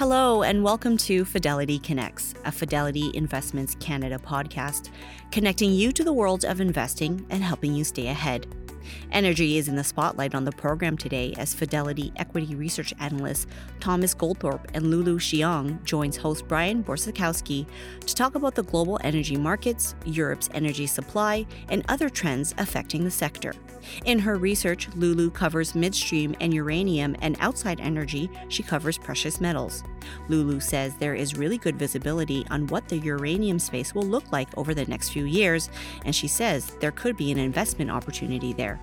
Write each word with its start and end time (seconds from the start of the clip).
Hello, 0.00 0.42
and 0.44 0.64
welcome 0.64 0.96
to 0.96 1.26
Fidelity 1.26 1.78
Connects, 1.78 2.32
a 2.46 2.50
Fidelity 2.50 3.10
Investments 3.12 3.76
Canada 3.80 4.16
podcast, 4.18 4.88
connecting 5.30 5.72
you 5.72 5.92
to 5.92 6.02
the 6.02 6.10
world 6.10 6.42
of 6.46 6.58
investing 6.58 7.26
and 7.28 7.44
helping 7.44 7.74
you 7.74 7.84
stay 7.84 8.06
ahead. 8.06 8.46
Energy 9.12 9.58
is 9.58 9.68
in 9.68 9.76
the 9.76 9.84
spotlight 9.84 10.34
on 10.34 10.46
the 10.46 10.52
program 10.52 10.96
today 10.96 11.34
as 11.36 11.52
Fidelity 11.52 12.14
equity 12.16 12.54
research 12.54 12.94
analyst 12.98 13.46
Thomas 13.78 14.14
Goldthorpe 14.14 14.70
and 14.72 14.90
Lulu 14.90 15.18
Xiong 15.18 15.84
joins 15.84 16.16
host 16.16 16.48
Brian 16.48 16.82
Borsakowski 16.82 17.66
to 18.00 18.14
talk 18.14 18.36
about 18.36 18.54
the 18.54 18.62
global 18.62 18.98
energy 19.04 19.36
markets, 19.36 19.96
Europe's 20.06 20.48
energy 20.54 20.86
supply, 20.86 21.44
and 21.68 21.84
other 21.90 22.08
trends 22.08 22.54
affecting 22.56 23.04
the 23.04 23.10
sector. 23.10 23.52
In 24.04 24.18
her 24.18 24.36
research, 24.36 24.88
Lulu 24.94 25.30
covers 25.30 25.74
midstream 25.74 26.34
and 26.40 26.52
uranium, 26.52 27.16
and 27.20 27.36
outside 27.40 27.80
energy, 27.80 28.30
she 28.48 28.62
covers 28.62 28.98
precious 28.98 29.40
metals. 29.40 29.82
Lulu 30.28 30.60
says 30.60 30.94
there 30.96 31.14
is 31.14 31.36
really 31.36 31.58
good 31.58 31.78
visibility 31.78 32.46
on 32.50 32.66
what 32.68 32.88
the 32.88 32.98
uranium 32.98 33.58
space 33.58 33.94
will 33.94 34.02
look 34.02 34.30
like 34.32 34.48
over 34.56 34.74
the 34.74 34.86
next 34.86 35.10
few 35.10 35.24
years, 35.24 35.70
and 36.04 36.14
she 36.14 36.28
says 36.28 36.76
there 36.80 36.92
could 36.92 37.16
be 37.16 37.30
an 37.30 37.38
investment 37.38 37.90
opportunity 37.90 38.52
there. 38.52 38.80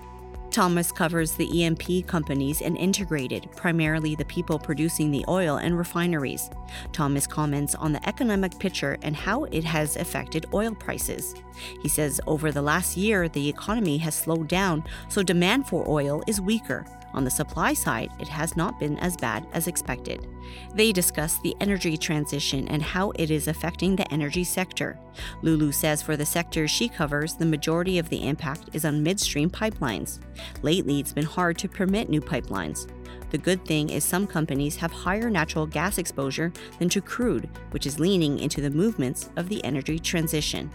Thomas 0.58 0.92
covers 0.92 1.34
the 1.34 1.56
E&P 1.56 2.02
companies 2.02 2.64
and 2.64 2.76
integrated, 2.78 3.48
primarily 3.56 4.16
the 4.16 4.26
people 4.26 4.58
producing 4.58 5.12
the 5.12 5.24
oil 5.28 5.58
and 5.58 5.78
refineries. 5.78 6.50
Thomas 6.92 7.28
comments 7.28 7.76
on 7.76 7.94
the 7.94 8.10
economic 8.10 8.58
picture 8.58 8.98
and 9.04 9.16
how 9.16 9.44
it 9.44 9.64
has 9.64 9.98
affected 9.98 10.48
oil 10.56 10.74
prices. 10.74 11.36
He 11.84 11.88
says 11.88 12.20
over 12.26 12.52
the 12.52 12.64
last 12.64 12.98
year, 12.98 13.30
the 13.30 13.48
economy 13.48 14.00
has 14.00 14.16
slowed 14.16 14.48
down, 14.48 14.84
so 15.10 15.22
demand 15.22 15.68
for 15.68 15.88
oil 15.88 16.24
is 16.26 16.42
weaker. 16.42 16.88
On 17.14 17.24
the 17.24 17.32
supply 17.32 17.74
side, 17.74 18.12
it 18.20 18.28
has 18.28 18.56
not 18.56 18.80
been 18.80 18.98
as 19.00 19.18
bad 19.18 19.48
as 19.54 19.68
expected. 19.68 20.28
They 20.76 20.92
discuss 20.92 21.40
the 21.40 21.56
energy 21.60 21.98
transition 21.98 22.68
and 22.68 22.82
how 22.82 23.12
it 23.12 23.32
is 23.32 23.48
affecting 23.48 23.96
the 23.96 24.12
energy 24.14 24.44
sector. 24.44 25.00
Lulu 25.42 25.72
says 25.72 26.02
for 26.02 26.16
the 26.16 26.26
sector 26.26 26.68
she 26.68 26.90
covers, 26.90 27.34
the 27.34 27.46
majority 27.46 27.98
of 27.98 28.10
the 28.10 28.28
impact 28.28 28.70
is 28.74 28.86
on 28.86 29.04
midstream 29.04 29.50
pipelines. 29.50 30.20
Lately, 30.62 31.00
it's 31.00 31.14
been 31.14 31.26
hard 31.26 31.58
to 31.60 31.70
permit 31.70 32.10
new 32.10 32.22
pipelines. 32.22 32.90
The 33.30 33.38
good 33.38 33.66
thing 33.66 33.90
is 33.90 34.06
some 34.06 34.26
companies 34.26 34.78
have 34.78 34.92
higher 34.92 35.30
natural 35.30 35.66
gas 35.66 35.98
exposure 35.98 36.54
than 36.80 36.88
to 36.90 37.02
crude, 37.02 37.50
which 37.72 37.86
is 37.86 38.00
leaning 38.00 38.40
into 38.40 38.62
the 38.62 38.70
movements 38.70 39.30
of 39.36 39.50
the 39.50 39.64
energy 39.66 40.00
transition. 40.00 40.70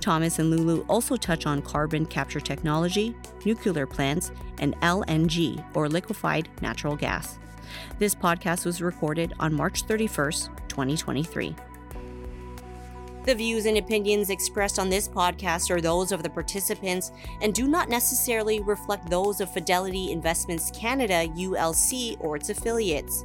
Thomas 0.00 0.38
and 0.38 0.50
Lulu 0.50 0.84
also 0.88 1.16
touch 1.16 1.46
on 1.46 1.62
carbon 1.62 2.06
capture 2.06 2.40
technology, 2.40 3.14
nuclear 3.44 3.86
plants, 3.86 4.32
and 4.58 4.78
LNG, 4.80 5.64
or 5.74 5.88
liquefied 5.88 6.48
natural 6.60 6.96
gas. 6.96 7.38
This 7.98 8.14
podcast 8.14 8.64
was 8.64 8.82
recorded 8.82 9.34
on 9.40 9.54
March 9.54 9.86
31st, 9.86 10.68
2023. 10.68 11.54
The 13.24 13.34
views 13.34 13.66
and 13.66 13.78
opinions 13.78 14.30
expressed 14.30 14.78
on 14.78 14.88
this 14.88 15.08
podcast 15.08 15.68
are 15.70 15.80
those 15.80 16.12
of 16.12 16.22
the 16.22 16.30
participants 16.30 17.10
and 17.42 17.52
do 17.52 17.66
not 17.66 17.88
necessarily 17.88 18.60
reflect 18.60 19.10
those 19.10 19.40
of 19.40 19.52
Fidelity 19.52 20.12
Investments 20.12 20.70
Canada, 20.70 21.26
ULC, 21.34 22.16
or 22.20 22.36
its 22.36 22.50
affiliates. 22.50 23.24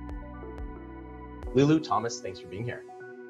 Lulu, 1.53 1.81
Thomas, 1.81 2.21
thanks 2.21 2.39
for 2.39 2.47
being 2.47 2.63
here. 2.63 2.83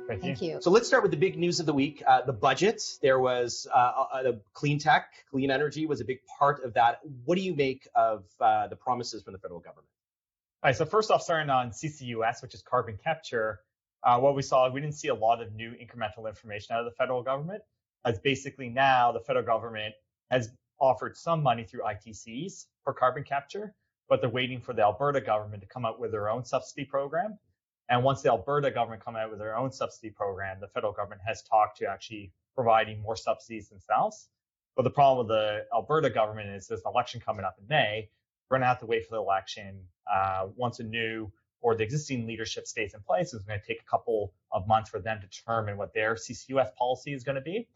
Thank, 0.08 0.22
Thank 0.22 0.42
you. 0.44 0.60
So 0.62 0.70
let's 0.70 0.88
start 0.88 1.02
with 1.02 1.12
the 1.12 1.18
big 1.18 1.40
news 1.40 1.60
of 1.60 1.66
the 1.66 1.74
week. 1.74 2.04
Uh, 2.06 2.22
the 2.22 2.34
budget. 2.34 2.84
There 3.02 3.20
was 3.20 3.66
uh, 3.74 4.06
uh, 4.14 4.24
the 4.24 4.42
clean 4.54 4.78
tech, 4.78 5.12
clean 5.32 5.50
energy 5.50 5.88
was 5.88 6.02
a 6.02 6.06
big 6.06 6.20
part 6.38 6.64
of 6.64 6.74
that. 6.76 7.00
What 7.26 7.36
do 7.36 7.42
you 7.42 7.56
make 7.56 7.88
of 7.96 8.26
uh, 8.40 8.68
the 8.68 8.76
promises 8.76 9.24
from 9.24 9.34
the 9.34 9.40
federal 9.40 9.60
government? 9.60 9.88
All 10.62 10.70
right. 10.70 10.76
So 10.76 10.86
first 10.86 11.10
off, 11.10 11.24
starting 11.24 11.50
on 11.50 11.72
CCUS, 11.72 12.44
which 12.44 12.54
is 12.54 12.62
carbon 12.62 13.00
capture, 13.04 13.62
uh, 14.04 14.20
what 14.20 14.36
we 14.36 14.44
saw, 14.44 14.70
we 14.70 14.82
didn't 14.82 14.96
see 14.96 15.08
a 15.08 15.16
lot 15.16 15.42
of 15.42 15.54
new 15.54 15.72
incremental 15.72 16.28
information 16.28 16.76
out 16.76 16.80
of 16.82 16.86
the 16.86 16.96
federal 16.98 17.24
government. 17.24 17.64
As 18.06 18.20
basically 18.20 18.70
now 18.70 19.12
the 19.12 19.22
federal 19.22 19.46
government 19.46 19.96
has 20.30 20.52
offered 20.80 21.18
some 21.18 21.42
money 21.42 21.64
through 21.64 21.82
ITCs 21.82 22.66
for 22.84 22.94
carbon 22.94 23.24
capture, 23.24 23.74
but 24.10 24.22
they're 24.22 24.30
waiting 24.30 24.62
for 24.62 24.74
the 24.74 24.84
Alberta 24.84 25.22
government 25.22 25.62
to 25.64 25.68
come 25.68 25.86
up 25.86 26.00
with 26.00 26.12
their 26.12 26.30
own 26.30 26.46
subsidy 26.46 26.86
program. 26.86 27.40
And 27.92 28.06
once 28.06 28.22
the 28.22 28.30
Alberta 28.30 28.72
government 28.72 29.04
come 29.04 29.18
out 29.18 29.30
with 29.30 29.40
their 29.40 29.58
own 29.58 29.70
subsidy 29.70 30.12
program, 30.12 30.62
the 30.62 30.70
federal 30.70 30.94
government 30.94 31.22
has 31.28 31.44
talked 31.44 31.78
to 31.80 31.88
actually 31.88 32.32
providing 32.56 33.02
more 33.02 33.18
subsidies 33.18 33.68
themselves. 33.68 34.30
But 34.78 34.84
the 34.84 34.92
problem 34.92 35.28
with 35.28 35.36
the 35.36 35.66
Alberta 35.74 36.10
government 36.10 36.50
is 36.52 36.68
there's 36.68 36.80
an 36.86 36.92
election 36.94 37.20
coming 37.20 37.44
up 37.44 37.58
in 37.60 37.68
May. 37.68 38.10
We're 38.50 38.56
going 38.56 38.62
to 38.62 38.68
have 38.68 38.80
to 38.80 38.86
wait 38.86 39.06
for 39.06 39.16
the 39.16 39.22
election. 39.22 39.82
Uh, 40.10 40.48
once 40.56 40.80
a 40.80 40.84
new 40.84 41.34
or 41.60 41.76
the 41.76 41.84
existing 41.84 42.26
leadership 42.26 42.66
stays 42.66 42.94
in 42.94 43.02
place, 43.02 43.34
it's 43.34 43.44
going 43.44 43.60
to 43.60 43.68
take 43.68 43.82
a 43.82 43.90
couple 43.90 44.34
of 44.54 44.66
months 44.70 44.90
for 44.90 45.02
them 45.02 45.20
to 45.20 45.28
determine 45.28 45.76
what 45.76 45.94
their 45.94 46.16
CCUS 46.16 46.74
policy 46.76 47.14
is 47.14 47.26
going 47.26 47.36
to 47.36 47.42
be. 47.42 47.68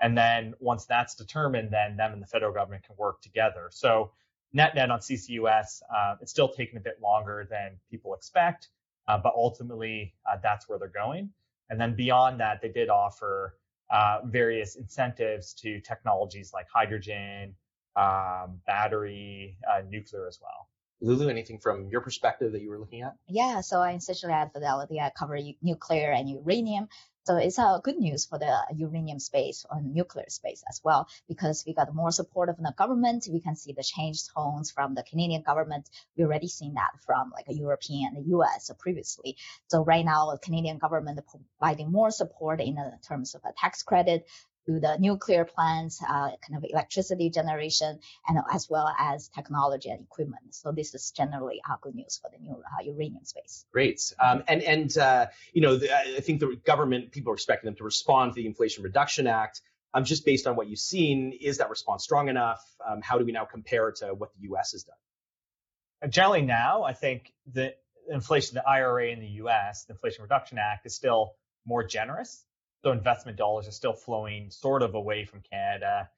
And 0.00 0.18
then 0.18 0.54
once 0.58 0.84
that's 0.86 1.14
determined, 1.14 1.70
then 1.70 1.96
them 1.96 2.12
and 2.12 2.20
the 2.20 2.26
federal 2.26 2.52
government 2.52 2.82
can 2.82 2.96
work 2.98 3.22
together. 3.22 3.68
So 3.70 4.10
net 4.52 4.74
net 4.74 4.90
on 4.90 4.98
CCUS, 4.98 5.82
uh, 5.94 6.16
it's 6.20 6.32
still 6.32 6.48
taking 6.48 6.76
a 6.76 6.80
bit 6.80 7.00
longer 7.00 7.46
than 7.48 7.78
people 7.88 8.14
expect. 8.14 8.68
Uh, 9.10 9.18
but 9.18 9.32
ultimately, 9.34 10.14
uh, 10.30 10.36
that's 10.40 10.68
where 10.68 10.78
they're 10.78 10.86
going. 10.88 11.28
And 11.68 11.80
then 11.80 11.96
beyond 11.96 12.38
that, 12.38 12.60
they 12.62 12.68
did 12.68 12.88
offer 12.88 13.56
uh, 13.90 14.20
various 14.24 14.76
incentives 14.76 15.52
to 15.54 15.80
technologies 15.80 16.52
like 16.54 16.66
hydrogen, 16.72 17.56
um, 17.96 18.60
battery, 18.68 19.56
uh, 19.68 19.82
nuclear 19.88 20.28
as 20.28 20.38
well. 20.40 20.68
Lulu, 21.00 21.28
anything 21.28 21.58
from 21.58 21.88
your 21.88 22.02
perspective 22.02 22.52
that 22.52 22.62
you 22.62 22.70
were 22.70 22.78
looking 22.78 23.02
at? 23.02 23.14
Yeah, 23.26 23.62
so 23.62 23.80
I 23.80 23.94
essentially 23.94 24.32
at 24.32 24.52
Fidelity, 24.52 25.00
I 25.00 25.10
cover 25.18 25.36
nuclear 25.60 26.12
and 26.12 26.30
uranium. 26.30 26.88
So 27.24 27.36
it's 27.36 27.58
a 27.58 27.80
good 27.84 27.98
news 27.98 28.24
for 28.24 28.38
the 28.38 28.64
uranium 28.74 29.18
space 29.18 29.66
and 29.70 29.92
nuclear 29.92 30.24
space 30.28 30.64
as 30.68 30.80
well, 30.82 31.06
because 31.28 31.64
we 31.66 31.74
got 31.74 31.94
more 31.94 32.10
support 32.10 32.48
from 32.54 32.64
the 32.64 32.74
government. 32.76 33.28
We 33.30 33.40
can 33.40 33.56
see 33.56 33.72
the 33.72 33.82
change 33.82 34.22
tones 34.34 34.70
from 34.70 34.94
the 34.94 35.02
Canadian 35.02 35.42
government. 35.42 35.88
We 36.16 36.24
already 36.24 36.48
seen 36.48 36.74
that 36.74 36.92
from 37.04 37.30
like 37.34 37.48
a 37.48 37.54
European 37.54 38.16
and 38.16 38.24
the 38.24 38.30
US 38.36 38.70
previously. 38.78 39.36
So 39.68 39.84
right 39.84 40.04
now, 40.04 40.30
the 40.30 40.38
Canadian 40.38 40.78
government 40.78 41.20
providing 41.58 41.92
more 41.92 42.10
support 42.10 42.60
in 42.60 42.76
terms 43.06 43.34
of 43.34 43.42
a 43.44 43.52
tax 43.56 43.82
credit 43.82 44.26
to 44.66 44.80
the 44.80 44.96
nuclear 44.98 45.44
plants, 45.44 46.02
uh, 46.02 46.30
kind 46.46 46.56
of 46.56 46.64
electricity 46.68 47.30
generation, 47.30 47.98
and 48.28 48.38
as 48.52 48.68
well 48.68 48.92
as 48.98 49.28
technology 49.28 49.90
and 49.90 50.02
equipment. 50.02 50.54
So 50.54 50.72
this 50.72 50.94
is 50.94 51.10
generally 51.10 51.60
uh, 51.68 51.76
good 51.80 51.94
news 51.94 52.20
for 52.22 52.30
the 52.30 52.42
new 52.42 52.54
uh, 52.54 52.82
uranium 52.84 53.24
space. 53.24 53.64
Great. 53.72 54.00
Um, 54.18 54.42
and 54.48 54.62
and 54.62 54.98
uh, 54.98 55.26
you 55.52 55.62
know, 55.62 55.76
the, 55.76 55.94
I 55.94 56.20
think 56.20 56.40
the 56.40 56.56
government 56.64 57.12
people 57.12 57.32
are 57.32 57.34
expecting 57.34 57.68
them 57.68 57.76
to 57.76 57.84
respond 57.84 58.32
to 58.32 58.36
the 58.36 58.46
Inflation 58.46 58.84
Reduction 58.84 59.26
Act. 59.26 59.62
Um, 59.92 60.04
just 60.04 60.24
based 60.24 60.46
on 60.46 60.54
what 60.54 60.68
you've 60.68 60.78
seen, 60.78 61.36
is 61.40 61.58
that 61.58 61.68
response 61.68 62.04
strong 62.04 62.28
enough? 62.28 62.64
Um, 62.88 63.00
how 63.02 63.18
do 63.18 63.24
we 63.24 63.32
now 63.32 63.44
compare 63.44 63.88
it 63.88 63.96
to 63.96 64.14
what 64.14 64.32
the 64.34 64.42
U.S. 64.42 64.70
has 64.70 64.84
done? 64.84 66.10
Generally, 66.10 66.42
now 66.42 66.84
I 66.84 66.92
think 66.92 67.32
the 67.52 67.74
inflation, 68.08 68.54
the 68.54 68.68
IRA 68.68 69.08
in 69.08 69.18
the 69.18 69.26
U.S., 69.26 69.84
the 69.86 69.94
Inflation 69.94 70.22
Reduction 70.22 70.58
Act, 70.58 70.86
is 70.86 70.94
still 70.94 71.32
more 71.66 71.82
generous 71.82 72.44
so 72.82 72.92
investment 72.92 73.36
dollars 73.36 73.68
are 73.68 73.72
still 73.72 73.92
flowing 73.92 74.50
sort 74.50 74.82
of 74.82 74.94
away 74.94 75.24
from 75.24 75.42
Canada 75.50 76.08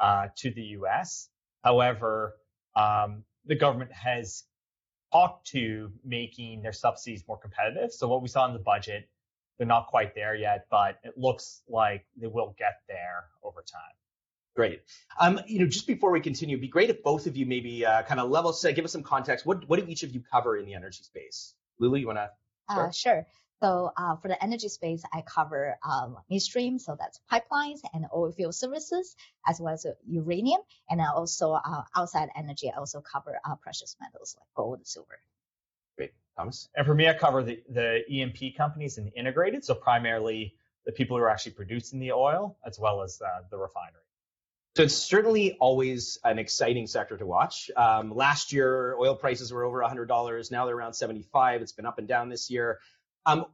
uh, 0.00 0.28
to 0.36 0.50
the 0.50 0.62
US. 0.78 1.28
However, 1.62 2.36
um, 2.76 3.24
the 3.46 3.54
government 3.54 3.92
has 3.92 4.44
talked 5.12 5.46
to 5.48 5.92
making 6.04 6.62
their 6.62 6.72
subsidies 6.72 7.24
more 7.28 7.38
competitive. 7.38 7.92
So 7.92 8.08
what 8.08 8.22
we 8.22 8.28
saw 8.28 8.46
in 8.46 8.52
the 8.52 8.58
budget, 8.58 9.08
they're 9.58 9.66
not 9.66 9.86
quite 9.88 10.14
there 10.14 10.34
yet, 10.34 10.66
but 10.70 10.98
it 11.04 11.16
looks 11.16 11.62
like 11.68 12.04
they 12.16 12.26
will 12.26 12.54
get 12.58 12.80
there 12.88 13.24
over 13.42 13.60
time. 13.60 13.80
Great. 14.54 14.82
Um, 15.18 15.40
you 15.46 15.60
know, 15.60 15.66
just 15.66 15.86
before 15.86 16.10
we 16.10 16.20
continue, 16.20 16.56
it'd 16.56 16.60
be 16.62 16.68
great 16.68 16.90
if 16.90 17.02
both 17.02 17.26
of 17.26 17.36
you 17.36 17.46
maybe 17.46 17.86
uh, 17.86 18.02
kind 18.02 18.20
of 18.20 18.30
level 18.30 18.52
set, 18.52 18.74
give 18.74 18.84
us 18.84 18.92
some 18.92 19.02
context. 19.02 19.46
What 19.46 19.66
what 19.66 19.80
do 19.80 19.86
each 19.90 20.02
of 20.02 20.14
you 20.14 20.22
cover 20.30 20.58
in 20.58 20.66
the 20.66 20.74
energy 20.74 21.02
space? 21.02 21.54
Lulu, 21.78 21.98
you 21.98 22.06
want 22.06 22.18
to? 22.18 22.30
Uh, 22.68 22.90
sure. 22.90 23.26
So 23.62 23.92
uh, 23.96 24.16
for 24.16 24.26
the 24.26 24.42
energy 24.42 24.68
space, 24.68 25.04
I 25.12 25.22
cover 25.22 25.78
um, 25.88 26.16
midstream, 26.28 26.80
so 26.80 26.96
that's 26.98 27.20
pipelines 27.30 27.78
and 27.94 28.06
oil 28.12 28.32
field 28.32 28.56
services, 28.56 29.14
as 29.46 29.60
well 29.60 29.74
as 29.74 29.86
uranium, 30.04 30.60
and 30.90 31.00
I 31.00 31.06
also 31.14 31.52
uh, 31.52 31.82
outside 31.94 32.30
energy. 32.34 32.72
I 32.74 32.78
also 32.78 33.00
cover 33.00 33.38
uh, 33.44 33.54
precious 33.54 33.94
metals 34.00 34.36
like 34.36 34.48
gold, 34.56 34.78
and 34.78 34.86
silver. 34.86 35.20
Great. 35.96 36.10
Thomas? 36.36 36.68
And 36.74 36.84
for 36.84 36.94
me, 36.94 37.08
I 37.08 37.14
cover 37.14 37.44
the, 37.44 37.62
the 37.68 38.00
E&P 38.08 38.52
companies 38.52 38.98
and 38.98 39.06
the 39.06 39.12
integrated, 39.12 39.64
so 39.64 39.76
primarily 39.76 40.56
the 40.84 40.90
people 40.90 41.16
who 41.16 41.22
are 41.22 41.30
actually 41.30 41.52
producing 41.52 42.00
the 42.00 42.10
oil 42.10 42.58
as 42.66 42.80
well 42.80 43.02
as 43.02 43.22
uh, 43.24 43.42
the 43.48 43.58
refinery. 43.58 44.02
So 44.74 44.84
it's 44.84 44.96
certainly 44.96 45.52
always 45.60 46.18
an 46.24 46.38
exciting 46.38 46.86
sector 46.86 47.16
to 47.18 47.26
watch. 47.26 47.70
Um, 47.76 48.12
last 48.12 48.52
year, 48.52 48.96
oil 48.98 49.14
prices 49.14 49.52
were 49.52 49.64
over 49.64 49.82
$100. 49.82 50.50
Now 50.50 50.66
they're 50.66 50.74
around 50.74 50.94
75. 50.94 51.60
It's 51.60 51.72
been 51.72 51.84
up 51.84 51.98
and 51.98 52.08
down 52.08 52.30
this 52.30 52.50
year. 52.50 52.80
Um, 53.24 53.46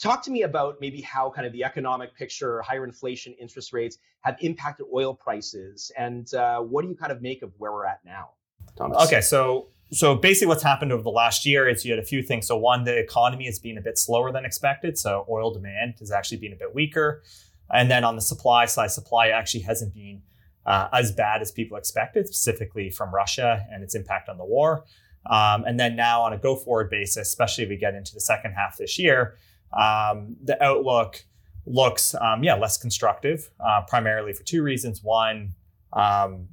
talk 0.00 0.22
to 0.24 0.30
me 0.30 0.42
about 0.42 0.76
maybe 0.80 1.00
how 1.00 1.30
kind 1.30 1.46
of 1.46 1.52
the 1.52 1.64
economic 1.64 2.14
picture, 2.14 2.62
higher 2.62 2.84
inflation, 2.84 3.34
interest 3.40 3.72
rates 3.72 3.98
have 4.20 4.36
impacted 4.40 4.86
oil 4.94 5.14
prices, 5.14 5.90
and 5.96 6.32
uh, 6.34 6.60
what 6.60 6.82
do 6.82 6.88
you 6.88 6.94
kind 6.94 7.10
of 7.10 7.22
make 7.22 7.42
of 7.42 7.52
where 7.58 7.72
we're 7.72 7.86
at 7.86 8.00
now, 8.04 8.30
Thomas? 8.76 9.04
Okay, 9.06 9.20
so 9.20 9.68
so 9.90 10.14
basically, 10.14 10.46
what's 10.48 10.62
happened 10.62 10.92
over 10.92 11.02
the 11.02 11.10
last 11.10 11.44
year 11.44 11.68
is 11.68 11.84
you 11.84 11.92
had 11.92 11.98
a 11.98 12.06
few 12.06 12.22
things. 12.22 12.46
So 12.46 12.56
one, 12.56 12.84
the 12.84 12.96
economy 12.96 13.46
has 13.46 13.58
been 13.58 13.78
a 13.78 13.80
bit 13.80 13.98
slower 13.98 14.30
than 14.30 14.44
expected, 14.44 14.96
so 14.96 15.26
oil 15.28 15.52
demand 15.52 15.94
has 15.98 16.12
actually 16.12 16.38
been 16.38 16.52
a 16.52 16.56
bit 16.56 16.72
weaker, 16.74 17.22
and 17.72 17.90
then 17.90 18.04
on 18.04 18.14
the 18.14 18.22
supply 18.22 18.66
side, 18.66 18.92
supply 18.92 19.28
actually 19.28 19.62
hasn't 19.62 19.92
been 19.92 20.22
uh, 20.66 20.88
as 20.92 21.10
bad 21.12 21.42
as 21.42 21.50
people 21.50 21.76
expected, 21.76 22.26
specifically 22.26 22.90
from 22.90 23.12
Russia 23.12 23.66
and 23.72 23.82
its 23.82 23.94
impact 23.94 24.28
on 24.28 24.38
the 24.38 24.44
war. 24.44 24.84
Um, 25.28 25.64
and 25.64 25.78
then 25.78 25.96
now 25.96 26.22
on 26.22 26.32
a 26.32 26.38
go 26.38 26.56
forward 26.56 26.90
basis, 26.90 27.28
especially 27.28 27.64
if 27.64 27.70
we 27.70 27.76
get 27.76 27.94
into 27.94 28.14
the 28.14 28.20
second 28.20 28.52
half 28.52 28.76
this 28.76 28.98
year, 28.98 29.36
um, 29.72 30.36
the 30.42 30.62
outlook 30.62 31.24
looks, 31.66 32.14
um, 32.14 32.44
yeah, 32.44 32.54
less 32.54 32.78
constructive, 32.78 33.50
uh, 33.60 33.82
primarily 33.88 34.32
for 34.32 34.44
two 34.44 34.62
reasons. 34.62 35.02
One, 35.02 35.54
um, 35.92 36.48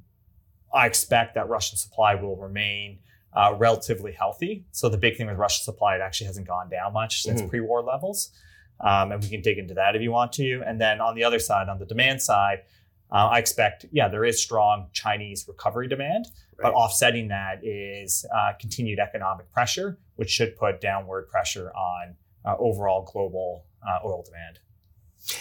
I 0.72 0.86
expect 0.86 1.36
that 1.36 1.48
Russian 1.48 1.78
supply 1.78 2.16
will 2.16 2.36
remain 2.36 2.98
uh, 3.32 3.54
relatively 3.56 4.12
healthy. 4.12 4.64
So 4.72 4.88
the 4.88 4.98
big 4.98 5.16
thing 5.16 5.26
with 5.26 5.36
Russian 5.36 5.62
supply, 5.64 5.96
it 5.96 6.00
actually 6.00 6.26
hasn't 6.26 6.46
gone 6.46 6.68
down 6.68 6.92
much 6.92 7.22
since 7.22 7.40
mm-hmm. 7.40 7.50
pre-war 7.50 7.82
levels. 7.82 8.30
Um, 8.80 9.12
and 9.12 9.22
we 9.22 9.28
can 9.28 9.40
dig 9.40 9.58
into 9.58 9.74
that 9.74 9.94
if 9.94 10.02
you 10.02 10.10
want 10.10 10.32
to. 10.32 10.62
And 10.66 10.80
then 10.80 11.00
on 11.00 11.14
the 11.14 11.22
other 11.22 11.38
side, 11.38 11.68
on 11.68 11.78
the 11.78 11.86
demand 11.86 12.20
side, 12.22 12.62
uh, 13.14 13.28
I 13.28 13.38
expect, 13.38 13.86
yeah, 13.92 14.08
there 14.08 14.24
is 14.24 14.42
strong 14.42 14.88
Chinese 14.92 15.44
recovery 15.46 15.86
demand, 15.86 16.26
right. 16.58 16.64
but 16.64 16.74
offsetting 16.74 17.28
that 17.28 17.64
is 17.64 18.26
uh, 18.34 18.52
continued 18.60 18.98
economic 18.98 19.52
pressure, 19.52 19.98
which 20.16 20.30
should 20.30 20.56
put 20.56 20.80
downward 20.80 21.28
pressure 21.28 21.70
on 21.76 22.16
uh, 22.44 22.56
overall 22.58 23.08
global 23.10 23.66
uh, 23.88 24.04
oil 24.04 24.24
demand. 24.26 24.58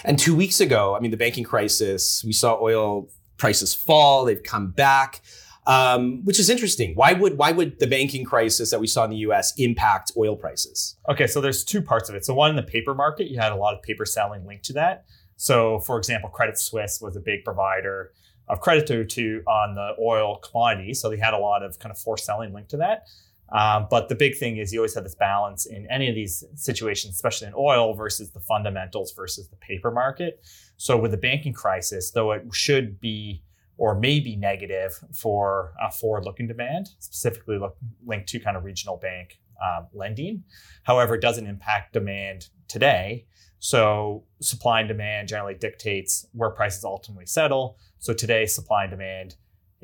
And 0.06 0.20
two 0.20 0.36
weeks 0.36 0.62
ago, 0.62 0.96
I 0.96 1.00
mean, 1.00 1.10
the 1.10 1.18
banking 1.18 1.44
crisis, 1.44 2.24
we 2.24 2.32
saw 2.32 2.62
oil 2.62 3.10
prices 3.38 3.74
fall. 3.74 4.26
They've 4.26 4.42
come 4.42 4.70
back, 4.70 5.22
um, 5.66 6.24
which 6.26 6.40
is 6.40 6.52
interesting. 6.52 6.94
Why 6.94 7.14
would 7.14 7.38
why 7.40 7.52
would 7.52 7.80
the 7.80 7.88
banking 7.88 8.24
crisis 8.24 8.70
that 8.70 8.80
we 8.80 8.88
saw 8.88 9.04
in 9.04 9.10
the 9.10 9.18
U.S. 9.18 9.52
impact 9.58 10.12
oil 10.16 10.36
prices? 10.36 10.96
Okay, 11.10 11.26
so 11.26 11.42
there's 11.42 11.66
two 11.66 11.82
parts 11.82 12.08
of 12.08 12.16
it. 12.16 12.24
So 12.24 12.36
one 12.36 12.52
in 12.52 12.56
the 12.56 12.64
paper 12.64 12.94
market, 12.94 13.30
you 13.30 13.40
had 13.40 13.52
a 13.52 13.56
lot 13.56 13.74
of 13.74 13.82
paper 13.82 14.06
selling 14.06 14.46
linked 14.46 14.66
to 14.66 14.74
that. 14.74 15.06
So, 15.38 15.80
for 15.80 15.98
example, 15.98 16.30
Credit 16.30 16.58
Suisse 16.58 17.00
was 17.02 17.16
a 17.16 17.20
big 17.20 17.44
provider 17.44 18.14
of 18.48 18.60
credit 18.60 18.88
to, 18.88 19.06
to 19.06 19.42
on 19.48 19.76
the 19.76 19.96
oil 20.02 20.38
commodity. 20.38 20.94
So 20.94 21.10
they 21.10 21.18
had 21.18 21.34
a 21.34 21.38
lot 21.38 21.64
of 21.64 21.80
kind 21.80 21.92
of 21.92 21.98
forced 21.98 22.26
selling 22.26 22.54
linked 22.54 22.72
to 22.72 22.78
that. 22.78 23.08
Um, 23.52 23.88
but 23.90 24.10
the 24.10 24.16
big 24.16 24.36
thing 24.38 24.58
is 24.58 24.74
you 24.74 24.80
always 24.80 24.96
have 24.96 25.04
this 25.04 25.16
balance 25.16 25.66
in 25.66 25.88
any 25.92 26.10
of 26.10 26.16
these 26.16 26.44
situations, 26.56 27.14
especially 27.14 27.48
in 27.48 27.54
oil 27.56 27.94
versus 27.94 28.32
the 28.32 28.40
fundamentals 28.40 29.14
versus 29.14 29.48
the 29.48 29.56
paper 29.58 29.92
market. 29.92 30.44
So 30.78 30.98
with 30.98 31.12
the 31.12 31.18
banking 31.18 31.54
crisis, 31.54 32.12
though 32.12 32.32
it 32.32 32.44
should 32.52 33.00
be 33.00 33.44
or 33.78 34.00
may 34.00 34.20
be 34.20 34.36
negative 34.36 35.00
for 35.14 35.74
a 35.82 35.92
forward-looking 35.92 36.48
demand, 36.48 36.90
specifically 37.00 37.58
look, 37.58 37.76
linked 38.06 38.30
to 38.30 38.40
kind 38.40 38.56
of 38.56 38.64
regional 38.64 38.98
bank 38.98 39.40
um, 39.64 39.88
lending. 39.94 40.44
However, 40.84 41.16
it 41.16 41.22
doesn't 41.22 41.48
impact 41.48 41.94
demand 41.94 42.50
today 42.68 43.26
so 43.64 44.26
supply 44.42 44.82
and 44.82 44.90
demand 44.90 45.30
generally 45.30 45.54
dictates 45.54 46.28
where 46.34 46.50
prices 46.50 46.84
ultimately 46.84 47.26
settle. 47.26 47.78
So 48.00 48.14
today, 48.14 48.46
supply 48.46 48.84
and 48.84 48.92
demand 48.92 49.38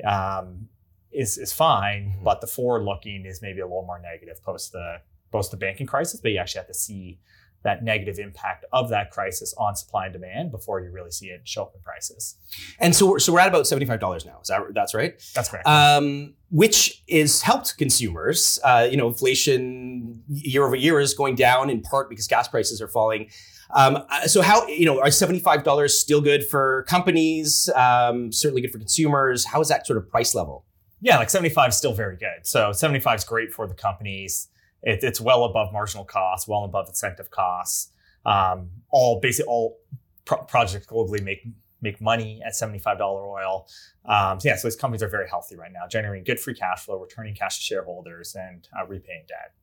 um, 0.04 0.68
is 1.10 1.38
is 1.38 1.54
fine, 1.54 2.10
mm-hmm. 2.10 2.22
but 2.22 2.42
the 2.42 2.46
forward 2.46 2.82
looking 2.82 3.24
is 3.24 3.40
maybe 3.40 3.60
a 3.60 3.64
little 3.64 3.86
more 3.86 3.98
negative 3.98 4.44
post 4.44 4.72
the 4.72 4.96
post 5.32 5.50
the 5.50 5.56
banking 5.56 5.86
crisis. 5.86 6.20
But 6.20 6.32
you 6.32 6.36
actually 6.36 6.58
have 6.58 6.66
to 6.66 6.74
see 6.74 7.20
that 7.62 7.82
negative 7.82 8.18
impact 8.18 8.66
of 8.70 8.90
that 8.90 9.10
crisis 9.12 9.54
on 9.56 9.74
supply 9.74 10.04
and 10.04 10.12
demand 10.12 10.50
before 10.50 10.82
you 10.82 10.90
really 10.90 11.10
see 11.10 11.28
it 11.28 11.40
show 11.44 11.62
up 11.62 11.72
in 11.74 11.80
prices. 11.80 12.36
And 12.80 12.94
so, 12.94 13.10
we're, 13.10 13.18
so 13.18 13.32
we're 13.32 13.40
at 13.40 13.48
about 13.48 13.66
seventy 13.66 13.86
five 13.86 13.98
dollars 13.98 14.26
now. 14.26 14.40
Is 14.42 14.48
that 14.48 14.60
that's 14.74 14.92
right? 14.92 15.14
That's 15.34 15.48
correct. 15.48 15.66
Um, 15.66 16.34
which 16.50 17.02
is 17.08 17.40
helped 17.40 17.78
consumers. 17.78 18.58
Uh, 18.62 18.86
you 18.90 18.98
know, 18.98 19.08
inflation 19.08 20.22
year 20.28 20.66
over 20.66 20.76
year 20.76 21.00
is 21.00 21.14
going 21.14 21.34
down 21.34 21.70
in 21.70 21.80
part 21.80 22.10
because 22.10 22.26
gas 22.26 22.46
prices 22.46 22.82
are 22.82 22.88
falling. 22.88 23.30
Um, 23.74 24.04
so 24.26 24.42
how 24.42 24.66
you 24.66 24.86
know 24.86 25.00
are 25.00 25.10
seventy 25.10 25.40
five 25.40 25.64
dollars 25.64 25.98
still 25.98 26.20
good 26.20 26.46
for 26.46 26.84
companies? 26.88 27.68
Um, 27.74 28.32
certainly 28.32 28.62
good 28.62 28.72
for 28.72 28.78
consumers. 28.78 29.46
How 29.46 29.60
is 29.60 29.68
that 29.68 29.86
sort 29.86 29.96
of 29.96 30.08
price 30.08 30.34
level? 30.34 30.64
Yeah, 31.00 31.18
like 31.18 31.30
seventy 31.30 31.50
five 31.50 31.70
is 31.70 31.76
still 31.76 31.94
very 31.94 32.16
good. 32.16 32.44
So 32.44 32.72
seventy 32.72 33.00
five 33.00 33.18
is 33.18 33.24
great 33.24 33.52
for 33.52 33.66
the 33.66 33.74
companies. 33.74 34.48
It, 34.82 35.02
it's 35.02 35.20
well 35.20 35.44
above 35.44 35.72
marginal 35.72 36.04
costs, 36.04 36.48
well 36.48 36.64
above 36.64 36.88
incentive 36.88 37.30
costs. 37.30 37.92
Um, 38.24 38.70
all 38.90 39.20
basically 39.20 39.48
all 39.48 39.78
pro- 40.24 40.44
projects 40.44 40.86
globally 40.86 41.22
make 41.22 41.46
make 41.82 42.00
money 42.00 42.42
at 42.44 42.54
seventy 42.54 42.78
five 42.78 42.98
dollar 42.98 43.26
oil. 43.26 43.66
Um, 44.04 44.40
so 44.40 44.48
yeah, 44.48 44.56
so 44.56 44.68
these 44.68 44.76
companies 44.76 45.02
are 45.02 45.08
very 45.08 45.28
healthy 45.28 45.56
right 45.56 45.72
now, 45.72 45.86
generating 45.88 46.24
good 46.24 46.40
free 46.40 46.54
cash 46.54 46.84
flow, 46.84 46.98
returning 47.00 47.34
cash 47.34 47.58
to 47.58 47.62
shareholders, 47.62 48.34
and 48.34 48.68
uh, 48.78 48.86
repaying 48.86 49.24
debt. 49.28 49.54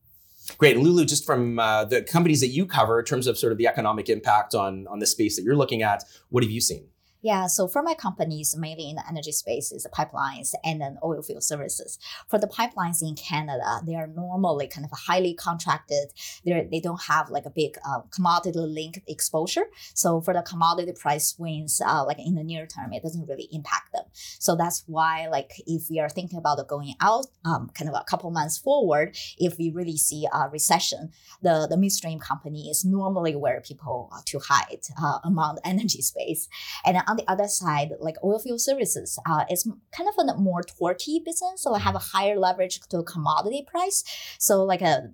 Great. 0.58 0.78
Lulu, 0.78 1.06
just 1.06 1.26
from 1.26 1.60
uh, 1.60 1.86
the 1.86 2.02
companies 2.02 2.40
that 2.42 2.48
you 2.48 2.66
cover 2.66 3.00
in 3.00 3.06
terms 3.06 3.28
of 3.28 3.38
sort 3.38 3.52
of 3.52 3.58
the 3.58 3.68
economic 3.68 4.10
impact 4.10 4.56
on, 4.56 4.88
on 4.88 5.00
the 5.00 5.06
space 5.06 5.36
that 5.36 5.44
you're 5.44 5.56
looking 5.56 5.82
at, 5.82 6.04
what 6.30 6.44
have 6.44 6.52
you 6.52 6.62
seen? 6.62 6.88
Yeah, 7.22 7.48
so 7.48 7.68
for 7.68 7.82
my 7.82 7.96
companies, 7.96 8.56
mainly 8.56 8.90
in 8.90 8.96
the 8.96 9.08
energy 9.08 9.32
space, 9.32 9.72
is 9.72 9.88
pipelines 9.94 10.54
and 10.64 10.80
then 10.80 10.98
oil 11.04 11.22
field 11.22 11.44
services. 11.44 11.98
For 12.28 12.38
the 12.38 12.48
pipelines 12.48 13.02
in 13.02 13.16
Canada, 13.16 13.82
they 13.86 13.96
are 13.96 14.08
normally 14.08 14.68
kind 14.68 14.86
of 14.86 14.92
highly 14.92 15.34
contracted. 15.34 16.10
They 16.46 16.68
they 16.72 16.80
don't 16.80 17.02
have 17.04 17.30
like 17.30 17.46
a 17.46 17.50
big 17.50 17.78
uh, 17.88 18.02
commodity 18.12 18.60
linked 18.60 19.00
exposure. 19.08 19.66
So 19.94 20.22
for 20.22 20.34
the 20.34 20.44
commodity 20.44 20.92
price 20.94 21.30
swings, 21.30 21.82
uh, 21.84 22.06
like 22.06 22.20
in 22.20 22.36
the 22.36 22.44
near 22.44 22.68
term, 22.68 22.94
it 22.94 23.02
doesn't 23.02 23.28
really 23.28 23.50
impact 23.52 23.94
them. 23.94 24.04
So 24.40 24.56
that's 24.56 24.84
why, 24.88 25.28
like, 25.28 25.52
if 25.66 25.90
we 25.90 26.00
are 26.00 26.10
thinking 26.10 26.38
about 26.38 26.68
going 26.68 26.94
out, 27.02 27.28
um, 27.46 27.72
kind 27.74 27.90
of 27.90 27.96
a 27.96 28.04
couple 28.04 28.30
months 28.32 28.58
forward, 28.58 29.18
if 29.38 29.58
we 29.58 29.72
really 29.72 29.98
see 29.98 30.28
a 30.32 30.50
recession, 30.50 31.12
the 31.42 31.66
the 31.68 31.78
midstream 31.78 32.20
company 32.20 32.70
is 32.70 32.86
normally 32.86 33.36
where 33.36 33.62
people 33.62 34.12
to 34.26 34.40
hide 34.40 34.82
uh, 35.02 35.20
among 35.24 35.56
the 35.56 35.68
energy 35.68 36.02
space, 36.02 36.48
and 36.86 36.98
on 37.08 37.18
the 37.18 37.24
other 37.28 37.48
side, 37.48 37.94
like 38.00 38.16
oil 38.24 38.38
oilfield 38.38 38.60
services, 38.60 39.18
uh, 39.26 39.46
kind 39.92 40.10
of 40.10 40.16
a 40.18 40.38
more 40.38 40.62
torquey 40.62 41.24
business, 41.24 41.64
so 41.64 41.74
I 41.74 41.80
have 41.80 41.96
a 41.96 42.00
higher 42.00 42.38
leverage 42.38 42.80
to 42.90 43.04
commodity 43.04 43.66
price. 43.70 44.04
So 44.40 44.64
like 44.64 44.82
a 44.82 45.10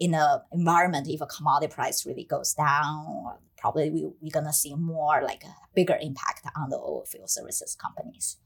in 0.00 0.14
a 0.14 0.42
environment, 0.52 1.08
if 1.08 1.20
a 1.20 1.26
commodity 1.26 1.72
price 1.72 2.06
really 2.06 2.24
goes 2.24 2.54
down, 2.54 3.34
probably 3.56 3.90
we, 3.90 4.10
we're 4.20 4.30
gonna 4.30 4.52
see 4.52 4.74
more 4.74 5.22
like 5.22 5.44
a 5.44 5.54
bigger 5.74 5.98
impact 6.00 6.46
on 6.56 6.70
the 6.70 6.76
oil 6.76 7.04
oilfield 7.04 7.30
services 7.30 7.76
companies. 7.76 8.36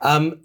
Um, 0.00 0.40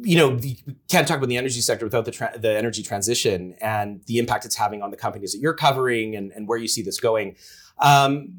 you 0.00 0.16
know, 0.16 0.30
we 0.30 0.62
can't 0.88 1.06
talk 1.06 1.18
about 1.18 1.28
the 1.28 1.36
energy 1.36 1.60
sector 1.60 1.84
without 1.84 2.04
the, 2.04 2.10
tra- 2.10 2.38
the 2.38 2.56
energy 2.56 2.82
transition 2.82 3.54
and 3.60 4.00
the 4.06 4.18
impact 4.18 4.44
it's 4.44 4.56
having 4.56 4.82
on 4.82 4.90
the 4.90 4.96
companies 4.96 5.32
that 5.32 5.38
you're 5.40 5.54
covering 5.54 6.16
and, 6.16 6.32
and 6.32 6.48
where 6.48 6.56
you 6.56 6.68
see 6.68 6.82
this 6.82 6.98
going. 6.98 7.36
Um, 7.78 8.34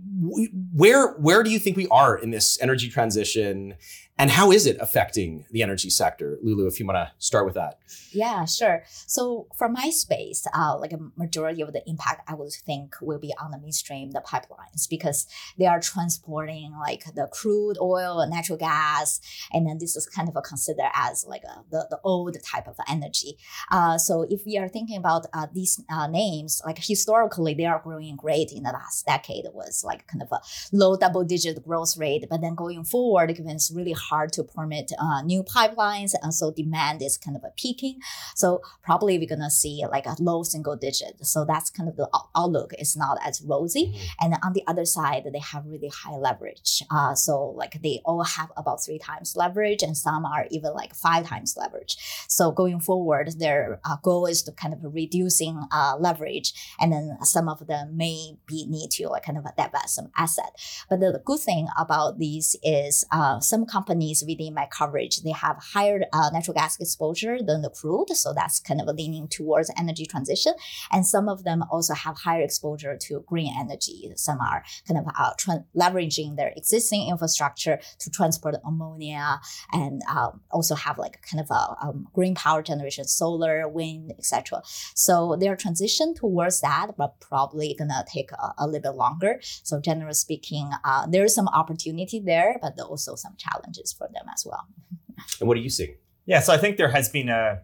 where 0.74 1.14
where 1.14 1.44
do 1.44 1.50
you 1.50 1.60
think 1.60 1.76
we 1.76 1.88
are 1.88 2.16
in 2.18 2.32
this 2.32 2.58
energy 2.62 2.90
transition, 2.90 3.76
and 4.18 4.30
how 4.30 4.52
is 4.52 4.68
it 4.68 4.78
affecting 4.80 5.46
the 5.52 5.64
energy 5.64 5.90
sector? 5.90 6.38
Lulu, 6.44 6.68
if 6.68 6.80
you 6.80 6.86
want 6.86 6.98
to 6.98 7.12
start 7.18 7.46
with 7.46 7.56
that. 7.56 7.80
Yeah, 8.12 8.46
sure. 8.46 8.84
So 9.08 9.48
for 9.58 9.68
my 9.70 9.90
space, 9.90 10.46
uh, 10.54 10.78
like 10.78 10.94
a 10.94 11.00
majority 11.16 11.62
of 11.62 11.74
the 11.74 11.82
impact 11.88 12.30
I 12.30 12.36
would 12.36 12.52
think 12.52 12.96
will 13.02 13.20
be 13.20 13.34
on 13.42 13.52
the 13.52 13.58
midstream, 13.58 14.12
the 14.12 14.22
pipelines, 14.22 14.88
because 14.88 15.26
they 15.58 15.66
are 15.66 15.80
transporting 15.80 16.74
like 16.80 17.06
the 17.16 17.28
crude 17.32 17.78
oil 17.82 18.26
natural 18.30 18.58
gas, 18.58 19.20
and 19.52 19.68
then 19.68 19.78
this 19.80 19.96
is 19.96 20.06
kind 20.06 20.30
of 20.30 20.44
considered 20.44 20.92
as 20.96 21.26
like 21.28 21.44
a, 21.44 21.64
the, 21.72 21.88
the 21.90 22.00
old 22.04 22.38
type 22.44 22.68
of 22.68 22.76
energy. 22.88 23.38
Uh, 23.72 23.98
so 23.98 24.28
if 24.30 24.46
we 24.46 24.58
are 24.58 24.68
thinking 24.68 24.98
about 24.98 25.26
uh, 25.34 25.48
these 25.54 25.84
uh, 25.90 26.08
names, 26.08 26.62
like 26.66 26.78
historically 26.78 27.54
they 27.56 27.66
are 27.66 27.82
growing 27.84 28.16
great 28.16 28.52
in 28.52 28.64
the 28.64 28.72
last 28.72 29.06
decade 29.06 29.46
was 29.54 29.84
like 29.84 30.06
kind 30.08 30.22
of 30.22 30.32
a 30.32 30.40
low 30.72 30.96
double 30.96 31.24
digit 31.24 31.64
growth 31.64 31.98
rate, 31.98 32.26
but 32.30 32.42
then 32.42 32.56
going 32.56 32.84
forward, 32.84 33.32
it's 33.32 33.72
really 33.72 33.94
hard 34.10 34.34
to 34.34 34.44
permit 34.44 34.92
uh, 35.00 35.22
new 35.22 35.44
pipelines, 35.44 36.14
and 36.22 36.34
so 36.34 36.52
demand 36.52 37.02
is 37.02 37.18
kind 37.18 37.38
of 37.38 37.44
a 37.44 37.52
peaking. 37.58 38.00
So 38.36 38.62
probably 38.84 39.18
we're 39.18 39.34
gonna 39.36 39.50
see 39.50 39.84
like 39.90 40.06
a 40.06 40.16
low 40.20 40.44
single 40.44 40.76
digit. 40.76 41.26
So 41.26 41.46
that's 41.46 41.70
kind 41.70 41.90
of 41.90 41.96
the 41.96 42.10
outlook. 42.36 42.74
It's 42.78 42.96
not 42.98 43.18
as 43.24 43.42
rosy. 43.42 43.86
Mm-hmm. 43.88 44.26
And 44.26 44.36
on 44.44 44.54
the 44.54 44.64
other 44.68 44.86
side, 44.86 45.24
they 45.32 45.40
have 45.40 45.66
really 45.66 45.90
high 45.90 46.18
leverage. 46.18 46.84
Uh, 46.90 47.14
so 47.16 47.54
like 47.62 47.82
they 47.82 48.02
all 48.06 48.24
have 48.24 48.52
about 48.58 48.84
three 48.84 49.00
times 49.00 49.36
leverage, 49.36 49.84
and 49.84 49.96
some 49.98 50.26
are 50.26 50.46
even 50.52 50.74
like 50.74 50.94
five 50.96 51.28
times 51.28 51.56
leverage. 51.58 51.98
So 52.28 52.52
going 52.52 52.80
forward, 52.80 53.40
their 53.40 53.80
uh, 53.86 53.98
goal 54.02 54.26
is 54.26 54.44
to 54.44 54.52
kind 54.52 54.74
of 54.74 54.80
reducing 54.84 55.56
uh, 55.72 55.96
leverage, 56.00 56.54
and 56.80 56.92
then 56.92 57.18
some 57.22 57.50
of 57.50 57.68
them 57.68 57.98
may 57.98 58.38
be 58.46 58.66
need 58.68 58.92
to 58.92 59.08
like 59.10 59.24
kind 59.24 59.38
of 59.38 59.46
divest 59.56 59.96
some 59.96 60.12
asset. 60.18 60.54
But 60.90 61.00
the, 61.00 61.12
the 61.12 61.20
good 61.20 61.40
thing 61.40 61.68
about 61.78 62.20
these 62.20 62.56
is 62.64 63.06
uh, 63.12 63.40
some 63.40 63.66
companies 63.66 63.93
within 64.00 64.54
my 64.54 64.68
coverage 64.72 65.18
they 65.18 65.32
have 65.32 65.58
higher 65.58 66.02
uh, 66.14 66.30
natural 66.32 66.54
gas 66.54 66.80
exposure 66.80 67.38
than 67.42 67.62
the 67.62 67.70
crude, 67.70 68.10
so 68.10 68.34
that's 68.34 68.60
kind 68.60 68.82
of 68.82 68.88
leaning 68.96 69.28
towards 69.28 69.72
energy 69.78 70.06
transition, 70.06 70.54
and 70.92 71.06
some 71.06 71.30
of 71.30 71.44
them 71.44 71.64
also 71.72 71.94
have 71.94 72.18
higher 72.18 72.42
exposure 72.42 72.98
to 72.98 73.24
green 73.28 73.54
energy. 73.58 74.12
Some 74.16 74.40
are 74.40 74.64
kind 74.88 75.00
of 75.00 75.06
uh, 75.18 75.32
tra- 75.38 75.66
leveraging 75.76 76.36
their 76.36 76.54
existing 76.56 77.08
infrastructure 77.10 77.80
to 78.00 78.10
transport 78.10 78.56
ammonia 78.66 79.40
and 79.72 80.02
um, 80.10 80.42
also 80.52 80.76
have 80.76 80.98
like 80.98 81.22
kind 81.30 81.42
of 81.42 81.50
a 81.52 81.88
um, 81.88 82.08
green 82.14 82.36
power 82.36 82.62
generation, 82.62 83.06
solar, 83.06 83.68
wind, 83.68 84.14
etc. 84.18 84.62
So 84.96 85.38
their 85.40 85.56
transition 85.56 86.14
towards 86.14 86.62
that, 86.62 86.92
but 86.98 87.20
probably 87.20 87.76
gonna 87.78 88.06
take 88.12 88.32
a, 88.32 88.54
a 88.58 88.66
little 88.68 88.92
bit 88.92 88.98
longer. 88.98 89.40
So 89.64 89.80
generally 89.80 90.14
speaking, 90.14 90.70
uh, 90.84 91.08
there 91.08 91.24
is 91.24 91.36
some 91.36 91.48
opportunity 91.48 92.20
there, 92.20 92.58
but 92.62 92.80
also 92.80 93.16
some 93.16 93.36
challenges 93.38 93.83
for 93.92 94.08
them 94.14 94.26
as 94.34 94.46
well. 94.46 94.68
And 95.40 95.48
what 95.48 95.58
are 95.58 95.62
you 95.62 95.70
seeing? 95.70 95.96
Yeah, 96.26 96.40
so 96.40 96.54
I 96.54 96.58
think 96.58 96.78
there 96.78 96.90
has 96.90 97.10
been 97.10 97.30
a 97.30 97.62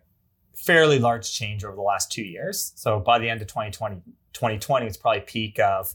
fairly 0.56 1.00
large 1.00 1.32
change 1.32 1.64
over 1.64 1.76
the 1.76 1.82
last 1.82 2.12
two 2.12 2.24
years. 2.24 2.74
So 2.76 3.00
by 3.00 3.20
the 3.20 3.30
end 3.30 3.42
of 3.42 3.48
2020, 3.48 4.02
2020 4.34 4.86
it's 4.86 4.98
probably 4.98 5.22
peak 5.22 5.60
of 5.60 5.94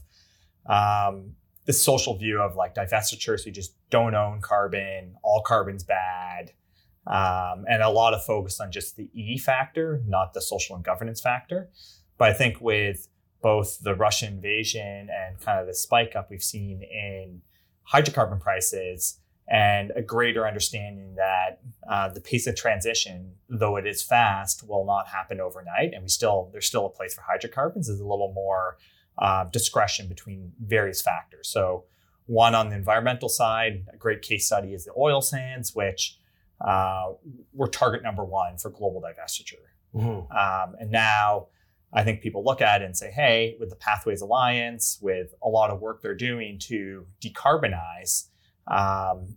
um, 0.65 1.33
the 1.65 1.73
social 1.73 2.17
view 2.17 2.41
of 2.41 2.55
like 2.55 2.73
divestitures. 2.75 3.45
We 3.45 3.51
just 3.51 3.75
don't 3.89 4.15
own 4.15 4.41
carbon. 4.41 5.15
All 5.23 5.43
carbon's 5.43 5.83
bad. 5.83 6.51
Um, 7.07 7.65
and 7.69 7.83
a 7.83 7.89
lot 7.89 8.15
of 8.15 8.25
focus 8.25 8.59
on 8.59 8.71
just 8.71 8.95
the 8.95 9.09
E 9.13 9.37
factor, 9.37 10.01
not 10.07 10.33
the 10.33 10.41
social 10.41 10.75
and 10.75 10.83
governance 10.83 11.21
factor. 11.21 11.69
But 12.17 12.29
I 12.29 12.33
think 12.33 12.59
with 12.59 13.07
both 13.41 13.79
the 13.81 13.93
Russian 13.93 14.33
invasion 14.33 15.09
and 15.11 15.39
kind 15.39 15.59
of 15.59 15.67
the 15.67 15.75
spike 15.75 16.15
up 16.15 16.31
we've 16.31 16.41
seen 16.41 16.81
in 16.81 17.41
hydrocarbon 17.93 18.39
prices 18.39 19.19
and 19.47 19.91
a 19.95 20.01
greater 20.01 20.47
understanding 20.47 21.15
that 21.15 21.61
uh, 21.89 22.09
the 22.09 22.21
pace 22.21 22.47
of 22.47 22.55
transition, 22.55 23.33
though 23.47 23.75
it 23.75 23.85
is 23.85 24.01
fast, 24.01 24.67
will 24.67 24.85
not 24.85 25.07
happen 25.07 25.39
overnight. 25.39 25.93
And 25.93 26.01
we 26.01 26.09
still, 26.09 26.49
there's 26.51 26.65
still 26.65 26.87
a 26.87 26.89
place 26.89 27.13
for 27.13 27.21
hydrocarbons. 27.21 27.87
There's 27.87 27.99
a 27.99 28.05
little 28.05 28.33
more 28.33 28.77
uh, 29.17 29.45
discretion 29.45 30.07
between 30.07 30.51
various 30.59 31.01
factors. 31.01 31.47
So 31.47 31.85
one 32.25 32.55
on 32.55 32.69
the 32.69 32.75
environmental 32.75 33.29
side, 33.29 33.85
a 33.93 33.97
great 33.97 34.23
case 34.23 34.47
study 34.47 34.73
is 34.73 34.85
the 34.85 34.93
oil 34.97 35.21
sands, 35.21 35.75
which 35.75 36.17
uh, 36.59 37.11
were 37.53 37.67
target 37.67 38.01
number 38.01 38.23
one 38.23 38.57
for 38.57 38.71
global 38.71 39.01
divestiture. 39.01 39.55
Mm-hmm. 39.93 40.31
Um, 40.35 40.75
and 40.79 40.89
now 40.91 41.47
I 41.93 42.03
think 42.03 42.21
people 42.21 42.43
look 42.43 42.61
at 42.61 42.81
it 42.81 42.85
and 42.85 42.97
say, 42.97 43.11
hey, 43.11 43.55
with 43.59 43.69
the 43.69 43.75
Pathways 43.75 44.21
Alliance, 44.21 44.97
with 45.01 45.35
a 45.43 45.47
lot 45.47 45.69
of 45.69 45.79
work 45.79 46.01
they're 46.01 46.15
doing 46.15 46.57
to 46.63 47.05
decarbonize, 47.21 48.29
um, 48.67 49.35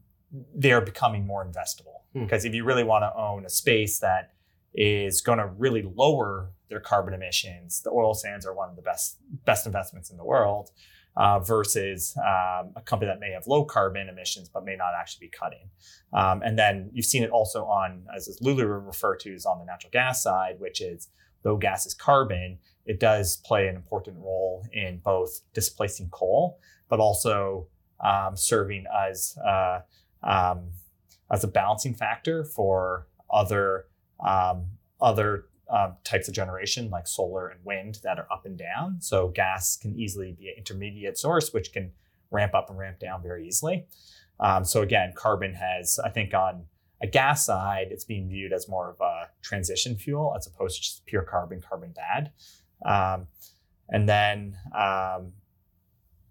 they're 0.54 0.80
becoming 0.80 1.26
more 1.26 1.44
investable. 1.44 2.02
Mm. 2.14 2.24
Because 2.24 2.44
if 2.44 2.54
you 2.54 2.64
really 2.64 2.84
want 2.84 3.02
to 3.02 3.14
own 3.16 3.44
a 3.44 3.50
space 3.50 3.98
that 4.00 4.32
is 4.74 5.20
going 5.20 5.38
to 5.38 5.46
really 5.46 5.82
lower 5.82 6.50
their 6.68 6.80
carbon 6.80 7.14
emissions, 7.14 7.80
the 7.82 7.90
oil 7.90 8.14
sands 8.14 8.46
are 8.46 8.54
one 8.54 8.68
of 8.68 8.76
the 8.76 8.82
best 8.82 9.18
best 9.44 9.66
investments 9.66 10.10
in 10.10 10.16
the 10.16 10.24
world 10.24 10.70
uh, 11.16 11.38
versus 11.40 12.16
um, 12.18 12.72
a 12.76 12.82
company 12.84 13.10
that 13.10 13.18
may 13.18 13.32
have 13.32 13.46
low 13.46 13.64
carbon 13.64 14.08
emissions 14.08 14.48
but 14.48 14.64
may 14.64 14.76
not 14.76 14.92
actually 14.98 15.26
be 15.26 15.30
cutting. 15.30 15.68
Um, 16.12 16.42
and 16.42 16.58
then 16.58 16.90
you've 16.92 17.06
seen 17.06 17.24
it 17.24 17.30
also 17.30 17.64
on, 17.64 18.04
as 18.14 18.38
Lulu 18.40 18.66
referred 18.66 19.18
to, 19.20 19.34
is 19.34 19.44
on 19.44 19.58
the 19.58 19.64
natural 19.64 19.90
gas 19.90 20.22
side, 20.22 20.60
which 20.60 20.80
is 20.80 21.08
though 21.42 21.56
gas 21.56 21.86
is 21.86 21.94
carbon, 21.94 22.58
it 22.86 23.00
does 23.00 23.38
play 23.38 23.66
an 23.66 23.74
important 23.74 24.16
role 24.18 24.64
in 24.72 24.98
both 24.98 25.40
displacing 25.52 26.08
coal, 26.10 26.58
but 26.88 27.00
also 27.00 27.66
um, 28.00 28.36
serving 28.36 28.84
as 29.08 29.36
uh, 29.44 29.80
um, 30.22 30.70
as 31.30 31.44
a 31.44 31.48
balancing 31.48 31.94
factor 31.94 32.44
for 32.44 33.06
other 33.30 33.86
um, 34.20 34.66
other 35.00 35.46
um, 35.70 35.96
types 36.04 36.28
of 36.28 36.34
generation 36.34 36.90
like 36.90 37.06
solar 37.06 37.48
and 37.48 37.60
wind 37.64 37.98
that 38.02 38.18
are 38.18 38.26
up 38.32 38.46
and 38.46 38.58
down. 38.58 39.00
So 39.00 39.28
gas 39.28 39.76
can 39.76 39.94
easily 39.98 40.32
be 40.32 40.48
an 40.48 40.54
intermediate 40.56 41.18
source, 41.18 41.52
which 41.52 41.72
can 41.72 41.92
ramp 42.30 42.54
up 42.54 42.70
and 42.70 42.78
ramp 42.78 42.98
down 42.98 43.22
very 43.22 43.46
easily. 43.46 43.86
Um, 44.40 44.64
so 44.64 44.82
again, 44.82 45.12
carbon 45.14 45.54
has, 45.54 45.98
I 45.98 46.10
think, 46.10 46.32
on 46.32 46.64
a 47.02 47.06
gas 47.06 47.44
side, 47.44 47.88
it's 47.90 48.04
being 48.04 48.28
viewed 48.28 48.52
as 48.52 48.68
more 48.68 48.90
of 48.90 49.00
a 49.00 49.28
transition 49.42 49.96
fuel 49.96 50.34
as 50.36 50.46
opposed 50.46 50.76
to 50.76 50.82
just 50.82 51.06
pure 51.06 51.22
carbon, 51.22 51.60
carbon 51.60 51.92
bad. 51.94 52.32
Um, 52.84 53.26
and 53.88 54.08
then, 54.08 54.56
um, 54.74 55.32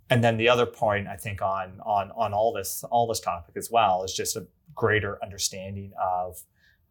and 0.10 0.24
then 0.24 0.38
the 0.38 0.50
other 0.50 0.66
point 0.66 1.08
I 1.08 1.16
think 1.16 1.42
on 1.42 1.80
on 1.86 2.12
on 2.12 2.34
all 2.34 2.54
this 2.54 2.84
all 2.86 3.08
this 3.08 3.20
topic 3.20 3.56
as 3.58 3.70
well 3.72 4.04
is 4.04 4.14
just 4.14 4.36
a 4.36 4.48
greater 4.76 5.18
understanding 5.24 5.92
of 6.02 6.42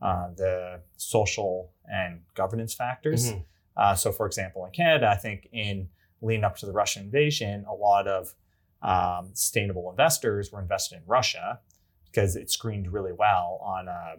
uh, 0.02 0.28
the 0.36 0.80
social 0.96 1.72
and 1.90 2.20
governance 2.34 2.74
factors. 2.74 3.30
Mm-hmm. 3.30 3.40
Uh, 3.76 3.94
so, 3.94 4.12
for 4.12 4.26
example, 4.26 4.64
in 4.64 4.72
Canada, 4.72 5.08
I 5.08 5.16
think 5.16 5.48
in 5.52 5.88
leading 6.20 6.44
up 6.44 6.56
to 6.58 6.66
the 6.66 6.72
Russian 6.72 7.04
invasion, 7.04 7.64
a 7.68 7.74
lot 7.74 8.06
of 8.06 8.34
um, 8.82 9.30
sustainable 9.32 9.90
investors 9.90 10.52
were 10.52 10.60
invested 10.60 10.96
in 10.96 11.02
Russia 11.06 11.60
because 12.06 12.36
it 12.36 12.50
screened 12.50 12.92
really 12.92 13.12
well 13.12 13.60
on 13.62 13.88
a 13.88 14.16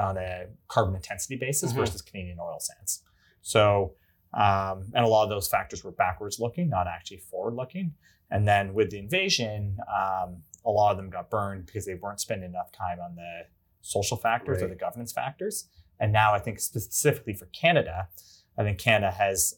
on 0.00 0.16
a 0.16 0.46
carbon 0.68 0.94
intensity 0.94 1.36
basis 1.36 1.70
mm-hmm. 1.70 1.80
versus 1.80 2.02
Canadian 2.02 2.38
oil 2.40 2.60
sands. 2.60 3.02
So, 3.42 3.94
um, 4.34 4.84
and 4.94 5.04
a 5.04 5.08
lot 5.08 5.24
of 5.24 5.30
those 5.30 5.48
factors 5.48 5.82
were 5.82 5.90
backwards 5.90 6.38
looking, 6.38 6.68
not 6.68 6.86
actually 6.86 7.18
forward 7.18 7.54
looking. 7.54 7.94
And 8.30 8.46
then 8.46 8.74
with 8.74 8.90
the 8.90 8.98
invasion, 8.98 9.78
um, 9.88 10.42
a 10.64 10.70
lot 10.70 10.90
of 10.90 10.96
them 10.96 11.10
got 11.10 11.30
burned 11.30 11.66
because 11.66 11.86
they 11.86 11.94
weren't 11.94 12.20
spending 12.20 12.50
enough 12.50 12.70
time 12.72 12.98
on 13.00 13.14
the 13.16 13.46
social 13.80 14.16
factors 14.16 14.56
right. 14.58 14.64
or 14.64 14.68
the 14.68 14.74
governance 14.74 15.12
factors. 15.12 15.68
And 16.00 16.12
now 16.12 16.34
I 16.34 16.38
think 16.38 16.60
specifically 16.60 17.34
for 17.34 17.46
Canada, 17.46 18.08
I 18.56 18.64
think 18.64 18.78
Canada 18.78 19.10
has 19.12 19.54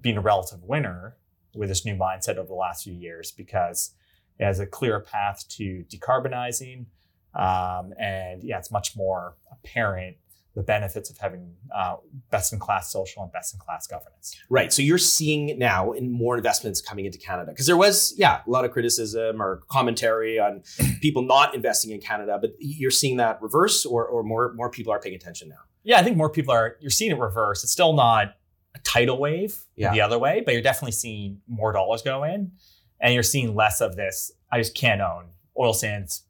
been 0.00 0.16
a 0.16 0.20
relative 0.20 0.62
winner 0.62 1.16
with 1.54 1.68
this 1.68 1.84
new 1.84 1.94
mindset 1.94 2.36
over 2.36 2.48
the 2.48 2.54
last 2.54 2.84
few 2.84 2.94
years 2.94 3.30
because 3.30 3.94
it 4.38 4.44
has 4.44 4.58
a 4.58 4.66
clear 4.66 5.00
path 5.00 5.46
to 5.50 5.84
decarbonizing. 5.88 6.86
Um, 7.34 7.92
and 7.98 8.42
yeah, 8.42 8.58
it's 8.58 8.70
much 8.70 8.96
more 8.96 9.36
apparent 9.50 10.16
the 10.54 10.62
benefits 10.62 11.08
of 11.08 11.16
having 11.16 11.54
uh, 11.74 11.96
best 12.30 12.52
in 12.52 12.58
class 12.58 12.92
social 12.92 13.22
and 13.22 13.32
best 13.32 13.54
in 13.54 13.60
class 13.60 13.86
governance. 13.86 14.36
Right. 14.50 14.72
So 14.72 14.82
you're 14.82 14.98
seeing 14.98 15.58
now 15.58 15.92
in 15.92 16.12
more 16.12 16.36
investments 16.36 16.80
coming 16.80 17.06
into 17.06 17.18
Canada 17.18 17.50
because 17.50 17.66
there 17.66 17.76
was, 17.76 18.14
yeah, 18.18 18.40
a 18.46 18.50
lot 18.50 18.64
of 18.64 18.70
criticism 18.70 19.40
or 19.40 19.62
commentary 19.68 20.38
on 20.38 20.62
people 21.00 21.22
not 21.22 21.54
investing 21.54 21.90
in 21.90 22.00
Canada, 22.00 22.38
but 22.40 22.52
you're 22.58 22.90
seeing 22.90 23.16
that 23.16 23.40
reverse, 23.40 23.86
or 23.86 24.06
or 24.06 24.22
more 24.22 24.52
more 24.54 24.70
people 24.70 24.92
are 24.92 25.00
paying 25.00 25.14
attention 25.14 25.48
now. 25.48 25.56
Yeah, 25.84 25.98
I 25.98 26.02
think 26.02 26.16
more 26.16 26.30
people 26.30 26.52
are. 26.52 26.76
You're 26.80 26.90
seeing 26.90 27.10
it 27.10 27.18
reverse. 27.18 27.62
It's 27.64 27.72
still 27.72 27.94
not 27.94 28.34
a 28.74 28.78
tidal 28.80 29.18
wave 29.18 29.56
yeah. 29.76 29.92
the 29.92 30.00
other 30.02 30.18
way, 30.18 30.42
but 30.44 30.52
you're 30.52 30.62
definitely 30.62 30.92
seeing 30.92 31.40
more 31.48 31.72
dollars 31.72 32.02
go 32.02 32.24
in, 32.24 32.52
and 33.00 33.14
you're 33.14 33.22
seeing 33.22 33.54
less 33.54 33.80
of 33.80 33.96
this. 33.96 34.30
I 34.50 34.58
just 34.58 34.74
can't 34.74 35.00
own 35.00 35.30
oil 35.58 35.72
sands. 35.72 36.24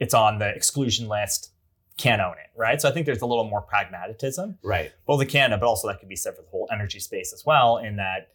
It's 0.00 0.14
on 0.14 0.38
the 0.38 0.48
exclusion 0.48 1.08
list 1.08 1.52
can't 2.00 2.22
own 2.22 2.32
it, 2.32 2.50
right? 2.56 2.80
So 2.80 2.88
I 2.88 2.92
think 2.92 3.06
there's 3.06 3.20
a 3.20 3.26
little 3.26 3.44
more 3.44 3.60
pragmatism, 3.60 4.58
right? 4.62 4.92
Both 5.06 5.20
in 5.22 5.28
Canada, 5.28 5.58
but 5.60 5.66
also 5.66 5.88
that 5.88 6.00
could 6.00 6.08
be 6.08 6.16
said 6.16 6.34
for 6.34 6.42
the 6.42 6.48
whole 6.48 6.68
energy 6.72 6.98
space 6.98 7.32
as 7.32 7.44
well. 7.44 7.76
In 7.76 7.96
that 7.96 8.28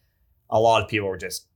a 0.50 0.60
lot 0.60 0.82
of 0.82 0.88
people 0.88 1.08
were 1.08 1.18
just 1.18 1.48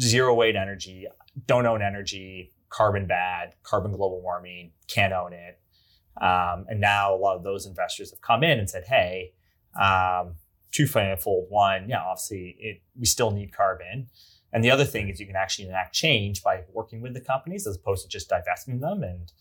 zero 0.00 0.34
weight 0.34 0.56
energy, 0.56 1.06
don't 1.46 1.66
own 1.66 1.82
energy, 1.82 2.52
carbon 2.68 3.06
bad, 3.06 3.54
carbon 3.62 3.90
global 3.92 4.22
warming, 4.22 4.72
can't 4.86 5.12
own 5.12 5.32
it. 5.32 5.58
Um, 6.20 6.66
and 6.68 6.80
now 6.80 7.14
a 7.14 7.18
lot 7.18 7.36
of 7.36 7.42
those 7.42 7.66
investors 7.66 8.10
have 8.10 8.20
come 8.20 8.42
in 8.42 8.58
and 8.58 8.70
said, 8.70 8.84
hey, 8.86 9.32
um, 9.80 10.36
twofold. 10.72 11.46
One, 11.48 11.88
yeah, 11.88 12.02
obviously 12.02 12.56
it, 12.58 12.82
we 12.98 13.06
still 13.06 13.30
need 13.30 13.52
carbon. 13.52 14.08
And 14.52 14.64
the 14.64 14.70
other 14.70 14.84
thing 14.84 15.08
is 15.08 15.20
you 15.20 15.26
can 15.26 15.36
actually 15.36 15.68
enact 15.68 15.94
change 15.94 16.42
by 16.42 16.62
working 16.72 17.02
with 17.02 17.12
the 17.12 17.20
companies 17.20 17.66
as 17.66 17.76
opposed 17.76 18.04
to 18.04 18.08
just 18.08 18.28
divesting 18.28 18.80
them 18.80 19.02
and 19.02 19.32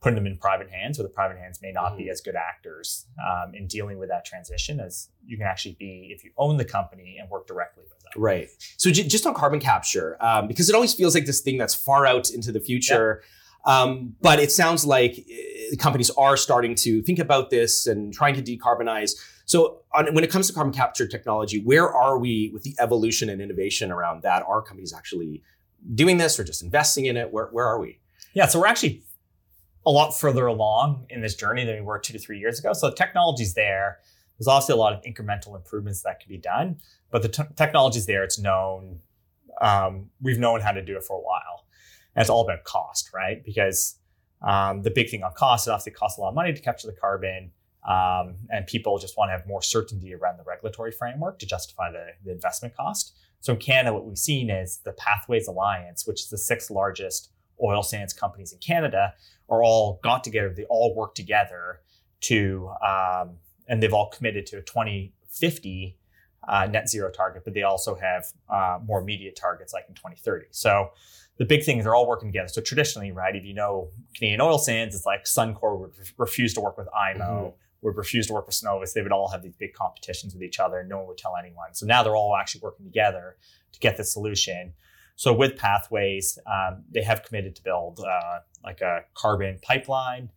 putting 0.00 0.14
them 0.14 0.26
in 0.26 0.36
private 0.36 0.70
hands, 0.70 0.98
where 0.98 1.06
the 1.06 1.12
private 1.12 1.38
hands 1.38 1.60
may 1.60 1.72
not 1.72 1.90
mm-hmm. 1.90 2.04
be 2.04 2.10
as 2.10 2.20
good 2.20 2.36
actors 2.36 3.06
um, 3.26 3.54
in 3.54 3.66
dealing 3.66 3.98
with 3.98 4.08
that 4.08 4.24
transition 4.24 4.78
as 4.78 5.08
you 5.26 5.36
can 5.36 5.46
actually 5.46 5.76
be 5.78 6.14
if 6.14 6.24
you 6.24 6.30
own 6.36 6.56
the 6.56 6.64
company 6.64 7.16
and 7.20 7.28
work 7.30 7.46
directly 7.46 7.82
with 7.88 7.98
them. 8.00 8.12
Right. 8.16 8.48
So 8.76 8.90
j- 8.90 9.08
just 9.08 9.26
on 9.26 9.34
carbon 9.34 9.60
capture, 9.60 10.16
um, 10.20 10.46
because 10.46 10.68
it 10.68 10.74
always 10.74 10.94
feels 10.94 11.14
like 11.14 11.26
this 11.26 11.40
thing 11.40 11.58
that's 11.58 11.74
far 11.74 12.06
out 12.06 12.30
into 12.30 12.52
the 12.52 12.60
future. 12.60 13.22
Yep. 13.22 13.30
Um, 13.64 14.14
but 14.22 14.38
it 14.38 14.52
sounds 14.52 14.86
like 14.86 15.26
uh, 15.28 15.76
companies 15.78 16.10
are 16.10 16.36
starting 16.36 16.74
to 16.76 17.02
think 17.02 17.18
about 17.18 17.50
this 17.50 17.86
and 17.86 18.14
trying 18.14 18.40
to 18.40 18.42
decarbonize. 18.42 19.12
So, 19.46 19.82
on, 19.94 20.14
when 20.14 20.22
it 20.22 20.30
comes 20.30 20.46
to 20.46 20.52
carbon 20.52 20.72
capture 20.72 21.08
technology, 21.08 21.60
where 21.60 21.92
are 21.92 22.18
we 22.18 22.50
with 22.54 22.62
the 22.62 22.76
evolution 22.78 23.28
and 23.28 23.42
innovation 23.42 23.90
around 23.90 24.22
that? 24.22 24.44
Are 24.46 24.62
companies 24.62 24.94
actually 24.94 25.42
doing 25.94 26.18
this 26.18 26.38
or 26.38 26.44
just 26.44 26.62
investing 26.62 27.06
in 27.06 27.16
it? 27.16 27.32
Where, 27.32 27.46
where 27.46 27.66
are 27.66 27.80
we? 27.80 27.98
Yeah, 28.32 28.46
so 28.46 28.60
we're 28.60 28.66
actually 28.66 29.02
a 29.88 29.90
lot 29.90 30.10
further 30.10 30.46
along 30.46 31.06
in 31.08 31.22
this 31.22 31.34
journey 31.34 31.64
than 31.64 31.76
we 31.76 31.80
were 31.80 31.98
two 31.98 32.12
to 32.12 32.18
three 32.18 32.38
years 32.38 32.58
ago. 32.58 32.74
So 32.74 32.90
the 32.90 32.94
technology's 32.94 33.54
there. 33.54 34.00
There's 34.38 34.46
obviously 34.46 34.74
a 34.74 34.76
lot 34.76 34.92
of 34.92 35.00
incremental 35.02 35.56
improvements 35.56 36.02
that 36.02 36.20
can 36.20 36.28
be 36.28 36.36
done, 36.36 36.76
but 37.10 37.22
the 37.22 37.30
t- 37.30 37.42
technology's 37.56 38.04
there. 38.04 38.22
It's 38.22 38.38
known. 38.38 39.00
Um, 39.62 40.10
we've 40.20 40.38
known 40.38 40.60
how 40.60 40.72
to 40.72 40.84
do 40.84 40.96
it 40.98 41.04
for 41.04 41.16
a 41.16 41.20
while. 41.20 41.64
And 42.14 42.20
it's 42.20 42.28
all 42.28 42.44
about 42.44 42.64
cost, 42.64 43.10
right? 43.14 43.42
Because 43.42 43.96
um, 44.46 44.82
the 44.82 44.90
big 44.90 45.08
thing 45.08 45.22
on 45.22 45.32
cost 45.32 45.66
is 45.66 45.70
obviously 45.70 45.92
it 45.92 45.96
costs 45.96 46.18
a 46.18 46.20
lot 46.20 46.28
of 46.28 46.34
money 46.34 46.52
to 46.52 46.60
capture 46.60 46.86
the 46.86 46.92
carbon. 46.92 47.50
Um, 47.88 48.36
and 48.50 48.66
people 48.66 48.98
just 48.98 49.16
want 49.16 49.30
to 49.30 49.32
have 49.32 49.46
more 49.46 49.62
certainty 49.62 50.14
around 50.14 50.36
the 50.36 50.44
regulatory 50.44 50.92
framework 50.92 51.38
to 51.38 51.46
justify 51.46 51.90
the, 51.90 52.08
the 52.24 52.30
investment 52.30 52.76
cost. 52.76 53.16
So 53.40 53.54
in 53.54 53.58
Canada, 53.58 53.94
what 53.94 54.04
we've 54.04 54.18
seen 54.18 54.50
is 54.50 54.80
the 54.84 54.92
Pathways 54.92 55.48
Alliance, 55.48 56.06
which 56.06 56.20
is 56.20 56.28
the 56.28 56.36
sixth 56.36 56.70
largest 56.70 57.30
oil 57.62 57.82
sands 57.82 58.12
companies 58.12 58.52
in 58.52 58.58
Canada, 58.58 59.14
are 59.48 59.62
all 59.62 60.00
got 60.02 60.24
together. 60.24 60.52
They 60.54 60.64
all 60.64 60.94
work 60.94 61.14
together 61.14 61.80
to, 62.22 62.70
um, 62.86 63.36
and 63.68 63.82
they've 63.82 63.92
all 63.92 64.10
committed 64.10 64.46
to 64.46 64.58
a 64.58 64.62
2050 64.62 65.96
uh, 66.46 66.66
net 66.66 66.88
zero 66.88 67.10
target, 67.10 67.44
but 67.44 67.54
they 67.54 67.62
also 67.62 67.94
have 67.94 68.26
uh, 68.48 68.78
more 68.84 69.00
immediate 69.00 69.36
targets 69.36 69.72
like 69.72 69.84
in 69.88 69.94
2030. 69.94 70.46
So 70.50 70.90
the 71.36 71.44
big 71.44 71.62
thing 71.62 71.78
is 71.78 71.84
they're 71.84 71.94
all 71.94 72.08
working 72.08 72.28
together. 72.28 72.48
So 72.48 72.60
traditionally, 72.60 73.12
right, 73.12 73.34
if 73.36 73.44
you 73.44 73.54
know 73.54 73.90
Canadian 74.14 74.40
oil 74.40 74.58
sands, 74.58 74.94
it's 74.94 75.06
like 75.06 75.24
Suncor 75.24 75.78
would 75.78 75.92
refuse 76.16 76.54
to 76.54 76.60
work 76.60 76.78
with 76.78 76.88
IMO. 76.94 77.24
Mm-hmm 77.24 77.56
would 77.82 77.96
refuse 77.96 78.26
to 78.26 78.32
work 78.32 78.46
with 78.46 78.56
Cenovus, 78.56 78.92
they 78.92 79.02
would 79.02 79.12
all 79.12 79.28
have 79.28 79.42
these 79.42 79.56
big 79.56 79.72
competitions 79.72 80.34
with 80.34 80.42
each 80.42 80.58
other 80.58 80.78
and 80.78 80.88
no 80.88 80.98
one 80.98 81.06
would 81.06 81.18
tell 81.18 81.34
anyone. 81.36 81.74
So 81.74 81.86
now 81.86 82.02
they're 82.02 82.16
all 82.16 82.36
actually 82.36 82.62
working 82.62 82.84
together 82.84 83.36
to 83.72 83.80
get 83.80 83.96
the 83.96 84.04
solution. 84.04 84.74
So 85.18 85.32
with 85.32 85.56
Pathways, 85.56 86.38
um, 86.46 86.84
they 86.92 87.02
have 87.02 87.24
committed 87.24 87.56
to 87.56 87.62
build 87.64 87.98
uh, 87.98 88.38
like 88.62 88.80
a 88.82 89.00
carbon 89.14 89.58
pipeline, 89.62 90.30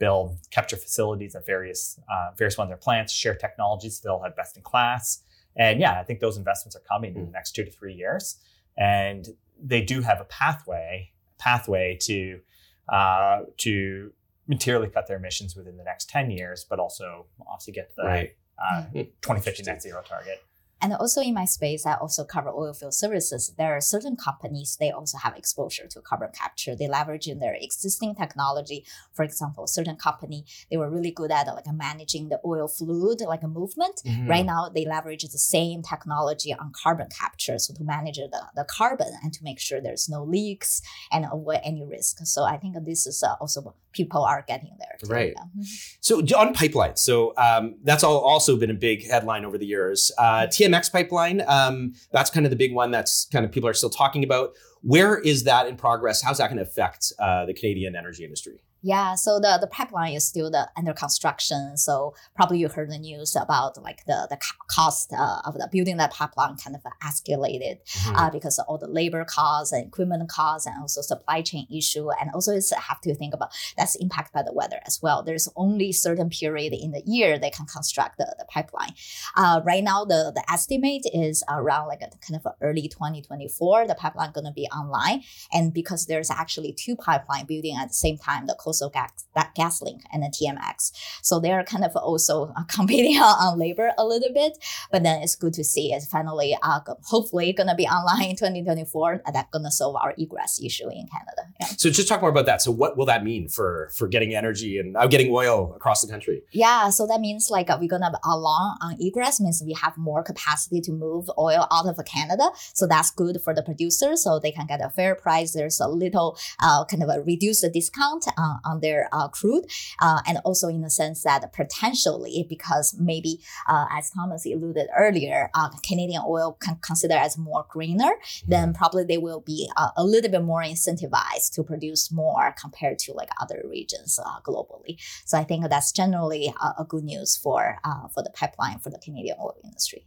build 0.00 0.38
capture 0.50 0.76
facilities 0.76 1.36
at 1.36 1.46
various 1.46 2.00
uh, 2.12 2.30
various 2.36 2.58
one 2.58 2.64
of 2.64 2.68
their 2.68 2.76
plants, 2.76 3.12
share 3.12 3.36
technologies. 3.36 4.00
So 4.00 4.08
they'll 4.08 4.22
have 4.24 4.34
best 4.34 4.56
in 4.56 4.64
class. 4.64 5.22
And 5.56 5.78
yeah, 5.78 6.00
I 6.00 6.02
think 6.02 6.18
those 6.18 6.36
investments 6.36 6.74
are 6.74 6.80
coming 6.80 7.14
mm. 7.14 7.18
in 7.18 7.26
the 7.26 7.30
next 7.30 7.52
two 7.52 7.64
to 7.64 7.70
three 7.70 7.94
years. 7.94 8.38
And 8.76 9.28
they 9.62 9.82
do 9.82 10.00
have 10.00 10.20
a 10.20 10.24
pathway 10.24 11.12
pathway 11.38 11.96
to 12.00 12.40
uh, 12.88 13.42
to 13.58 14.12
materially 14.48 14.88
cut 14.88 15.06
their 15.06 15.18
emissions 15.18 15.54
within 15.54 15.76
the 15.76 15.84
next 15.84 16.08
10 16.08 16.32
years, 16.32 16.66
but 16.68 16.80
also 16.80 17.26
obviously 17.46 17.72
get 17.72 17.88
to 17.90 17.94
the 17.98 18.02
right. 18.02 18.36
uh, 18.58 18.82
hmm. 18.82 18.98
2050 19.22 19.62
net 19.62 19.80
zero 19.80 20.02
target. 20.04 20.42
And 20.80 20.92
also 20.92 21.20
in 21.20 21.34
my 21.34 21.44
space, 21.44 21.86
I 21.86 21.94
also 21.94 22.24
cover 22.24 22.50
oil 22.50 22.74
field 22.74 22.94
services. 22.94 23.54
There 23.56 23.74
are 23.76 23.80
certain 23.80 24.16
companies, 24.16 24.76
they 24.78 24.90
also 24.90 25.18
have 25.18 25.36
exposure 25.36 25.86
to 25.88 26.00
carbon 26.00 26.30
capture. 26.34 26.76
They 26.76 26.88
leverage 26.88 27.26
in 27.26 27.38
their 27.38 27.54
existing 27.54 28.14
technology. 28.16 28.84
For 29.14 29.24
example, 29.24 29.66
certain 29.66 29.96
company, 29.96 30.44
they 30.70 30.76
were 30.76 30.90
really 30.90 31.10
good 31.10 31.30
at 31.30 31.46
like 31.46 31.66
managing 31.72 32.28
the 32.28 32.40
oil 32.44 32.68
fluid, 32.68 33.20
like 33.22 33.42
a 33.42 33.48
movement. 33.48 34.02
Mm-hmm. 34.04 34.28
Right 34.28 34.44
now, 34.44 34.68
they 34.68 34.84
leverage 34.84 35.22
the 35.22 35.38
same 35.38 35.82
technology 35.82 36.52
on 36.52 36.72
carbon 36.72 37.08
capture. 37.08 37.58
So 37.58 37.72
to 37.74 37.84
manage 37.84 38.16
the, 38.16 38.42
the 38.54 38.64
carbon 38.64 39.12
and 39.22 39.32
to 39.32 39.44
make 39.44 39.60
sure 39.60 39.80
there's 39.80 40.08
no 40.08 40.22
leaks 40.24 40.82
and 41.10 41.24
avoid 41.24 41.60
any 41.64 41.84
risk. 41.84 42.18
So 42.24 42.44
I 42.44 42.58
think 42.58 42.76
this 42.84 43.06
is 43.06 43.22
uh, 43.22 43.34
also 43.40 43.74
people 43.92 44.22
are 44.22 44.44
getting. 44.46 44.76
Right. 45.08 45.34
Mm-hmm. 45.34 45.62
So 46.00 46.18
on 46.18 46.54
pipelines, 46.54 46.98
so 46.98 47.32
um, 47.38 47.76
that's 47.82 48.04
all 48.04 48.18
also 48.18 48.58
been 48.58 48.70
a 48.70 48.74
big 48.74 49.08
headline 49.08 49.46
over 49.46 49.56
the 49.56 49.64
years. 49.64 50.12
Uh, 50.18 50.46
TMX 50.46 50.92
pipeline. 50.92 51.42
Um, 51.46 51.94
that's 52.12 52.28
kind 52.28 52.44
of 52.44 52.50
the 52.50 52.56
big 52.56 52.74
one 52.74 52.90
that's 52.90 53.26
kind 53.32 53.42
of 53.42 53.50
people 53.50 53.68
are 53.68 53.74
still 53.74 53.88
talking 53.88 54.22
about. 54.22 54.50
Where 54.82 55.18
is 55.18 55.44
that 55.44 55.66
in 55.66 55.76
progress? 55.76 56.20
How's 56.20 56.38
that 56.38 56.48
going 56.48 56.58
to 56.58 56.62
affect 56.62 57.10
uh, 57.18 57.46
the 57.46 57.54
Canadian 57.54 57.96
energy 57.96 58.22
industry? 58.22 58.60
Yeah, 58.84 59.14
so 59.14 59.40
the, 59.40 59.56
the 59.58 59.66
pipeline 59.66 60.12
is 60.12 60.26
still 60.26 60.50
the, 60.50 60.68
under 60.76 60.92
construction. 60.92 61.78
So 61.78 62.14
probably 62.36 62.58
you 62.58 62.68
heard 62.68 62.90
the 62.90 62.98
news 62.98 63.34
about 63.34 63.82
like 63.82 64.04
the, 64.04 64.26
the 64.28 64.38
cost 64.66 65.10
uh, 65.10 65.40
of 65.46 65.54
the 65.54 65.66
building 65.72 65.96
that 65.96 66.12
pipeline 66.12 66.56
kind 66.56 66.76
of 66.76 66.82
escalated 67.02 67.78
mm-hmm. 67.82 68.14
uh, 68.14 68.28
because 68.28 68.58
of 68.58 68.66
all 68.68 68.76
the 68.76 68.86
labor 68.86 69.24
costs 69.24 69.72
and 69.72 69.86
equipment 69.86 70.28
costs 70.28 70.66
and 70.66 70.78
also 70.82 71.00
supply 71.00 71.40
chain 71.40 71.66
issue. 71.74 72.10
And 72.20 72.30
also 72.34 72.52
it's 72.52 72.74
have 72.74 73.00
to 73.00 73.14
think 73.14 73.32
about 73.32 73.52
that's 73.78 73.94
impacted 73.94 74.34
by 74.34 74.42
the 74.42 74.52
weather 74.52 74.80
as 74.84 75.00
well. 75.00 75.22
There's 75.22 75.48
only 75.56 75.90
certain 75.92 76.28
period 76.28 76.74
in 76.74 76.92
the 76.92 77.02
year 77.06 77.38
they 77.38 77.48
can 77.48 77.64
construct 77.64 78.18
the, 78.18 78.34
the 78.38 78.44
pipeline. 78.50 78.92
Uh, 79.34 79.62
right 79.64 79.82
now, 79.82 80.04
the, 80.04 80.30
the 80.34 80.44
estimate 80.52 81.06
is 81.14 81.42
around 81.48 81.88
like 81.88 82.02
a 82.02 82.10
kind 82.26 82.38
of 82.44 82.52
early 82.60 82.88
2024, 82.88 83.86
the 83.86 83.94
pipeline 83.94 84.32
going 84.32 84.44
to 84.44 84.52
be 84.52 84.66
online. 84.66 85.22
And 85.54 85.72
because 85.72 86.04
there's 86.04 86.30
actually 86.30 86.74
two 86.74 86.96
pipeline 86.96 87.46
building 87.46 87.76
at 87.80 87.88
the 87.88 87.94
same 87.94 88.18
time, 88.18 88.46
the 88.46 88.54
also 88.80 88.90
gas, 88.90 89.10
GasLink 89.56 90.02
and 90.12 90.22
the 90.22 90.28
TMX. 90.28 90.92
So 91.22 91.40
they're 91.40 91.64
kind 91.64 91.84
of 91.84 91.94
also 91.96 92.52
uh, 92.56 92.64
competing 92.68 93.16
on, 93.16 93.58
labor 93.58 93.92
a 93.98 94.04
little 94.04 94.32
bit, 94.32 94.58
but 94.90 95.02
then 95.02 95.22
it's 95.22 95.36
good 95.36 95.52
to 95.54 95.64
see 95.64 95.92
it's 95.92 96.06
finally 96.06 96.56
uh, 96.62 96.80
hopefully 97.04 97.52
going 97.52 97.68
to 97.68 97.74
be 97.74 97.86
online 97.98 98.30
in 98.30 98.36
2024 98.36 99.22
and 99.26 99.34
that's 99.34 99.50
going 99.50 99.64
to 99.64 99.70
solve 99.70 99.96
our 99.96 100.14
egress 100.18 100.60
issue 100.62 100.88
in 100.88 101.06
Canada. 101.06 101.52
Yeah. 101.60 101.66
So 101.76 101.90
just 101.90 102.08
talk 102.08 102.20
more 102.20 102.30
about 102.30 102.46
that. 102.46 102.62
So 102.62 102.70
what 102.70 102.96
will 102.96 103.06
that 103.06 103.22
mean 103.22 103.48
for 103.48 103.90
for 103.96 104.08
getting 104.08 104.34
energy 104.34 104.78
and 104.78 104.96
uh, 104.96 105.06
getting 105.06 105.32
oil 105.32 105.72
across 105.76 106.02
the 106.02 106.10
country? 106.10 106.42
Yeah, 106.50 106.90
so 106.90 107.06
that 107.06 107.20
means 107.20 107.50
like 107.50 107.70
uh, 107.70 107.78
we're 107.80 107.88
going 107.88 108.02
to 108.02 108.14
along 108.24 108.78
on 108.80 108.96
egress 109.00 109.40
means 109.40 109.62
we 109.64 109.74
have 109.74 109.96
more 109.96 110.22
capacity 110.22 110.80
to 110.80 110.92
move 110.92 111.30
oil 111.38 111.66
out 111.70 111.86
of 111.86 112.04
Canada. 112.04 112.50
So 112.72 112.86
that's 112.86 113.10
good 113.10 113.40
for 113.42 113.54
the 113.54 113.62
producers 113.62 114.24
so 114.24 114.38
they 114.38 114.52
can 114.52 114.66
get 114.66 114.80
a 114.80 114.90
fair 114.90 115.14
price. 115.14 115.52
There's 115.52 115.80
a 115.80 115.88
little 115.88 116.38
uh, 116.62 116.84
kind 116.84 117.02
of 117.02 117.08
a 117.08 117.20
reduced 117.22 117.64
discount 117.72 118.26
uh, 118.36 118.56
on 118.64 118.80
their 118.80 119.08
uh, 119.12 119.28
crude, 119.28 119.64
uh, 120.00 120.20
and 120.26 120.38
also 120.44 120.68
in 120.68 120.82
the 120.82 120.90
sense 120.90 121.22
that 121.22 121.52
potentially 121.52 122.46
because 122.48 122.96
maybe 122.98 123.40
uh, 123.68 123.86
as 123.90 124.10
Thomas 124.10 124.46
alluded 124.46 124.88
earlier, 124.96 125.50
uh, 125.54 125.70
Canadian 125.86 126.22
oil 126.26 126.56
can 126.60 126.78
consider 126.82 127.14
as 127.14 127.36
more 127.38 127.66
greener, 127.68 128.12
then 128.46 128.74
probably 128.74 129.04
they 129.04 129.18
will 129.18 129.40
be 129.40 129.70
uh, 129.76 129.90
a 129.96 130.04
little 130.04 130.30
bit 130.30 130.42
more 130.42 130.62
incentivized 130.62 131.52
to 131.54 131.62
produce 131.62 132.12
more 132.12 132.54
compared 132.60 132.98
to 133.00 133.12
like 133.12 133.30
other 133.40 133.62
regions 133.68 134.18
globally. 134.44 134.96
So 135.24 135.38
I 135.38 135.44
think 135.44 135.68
that's 135.68 135.92
generally 135.92 136.52
a 136.78 136.84
good 136.84 137.04
news 137.04 137.36
for 137.36 137.78
for 138.12 138.22
the 138.22 138.30
pipeline 138.30 138.78
for 138.78 138.90
the 138.90 138.98
Canadian 138.98 139.36
oil 139.40 139.56
industry. 139.64 140.04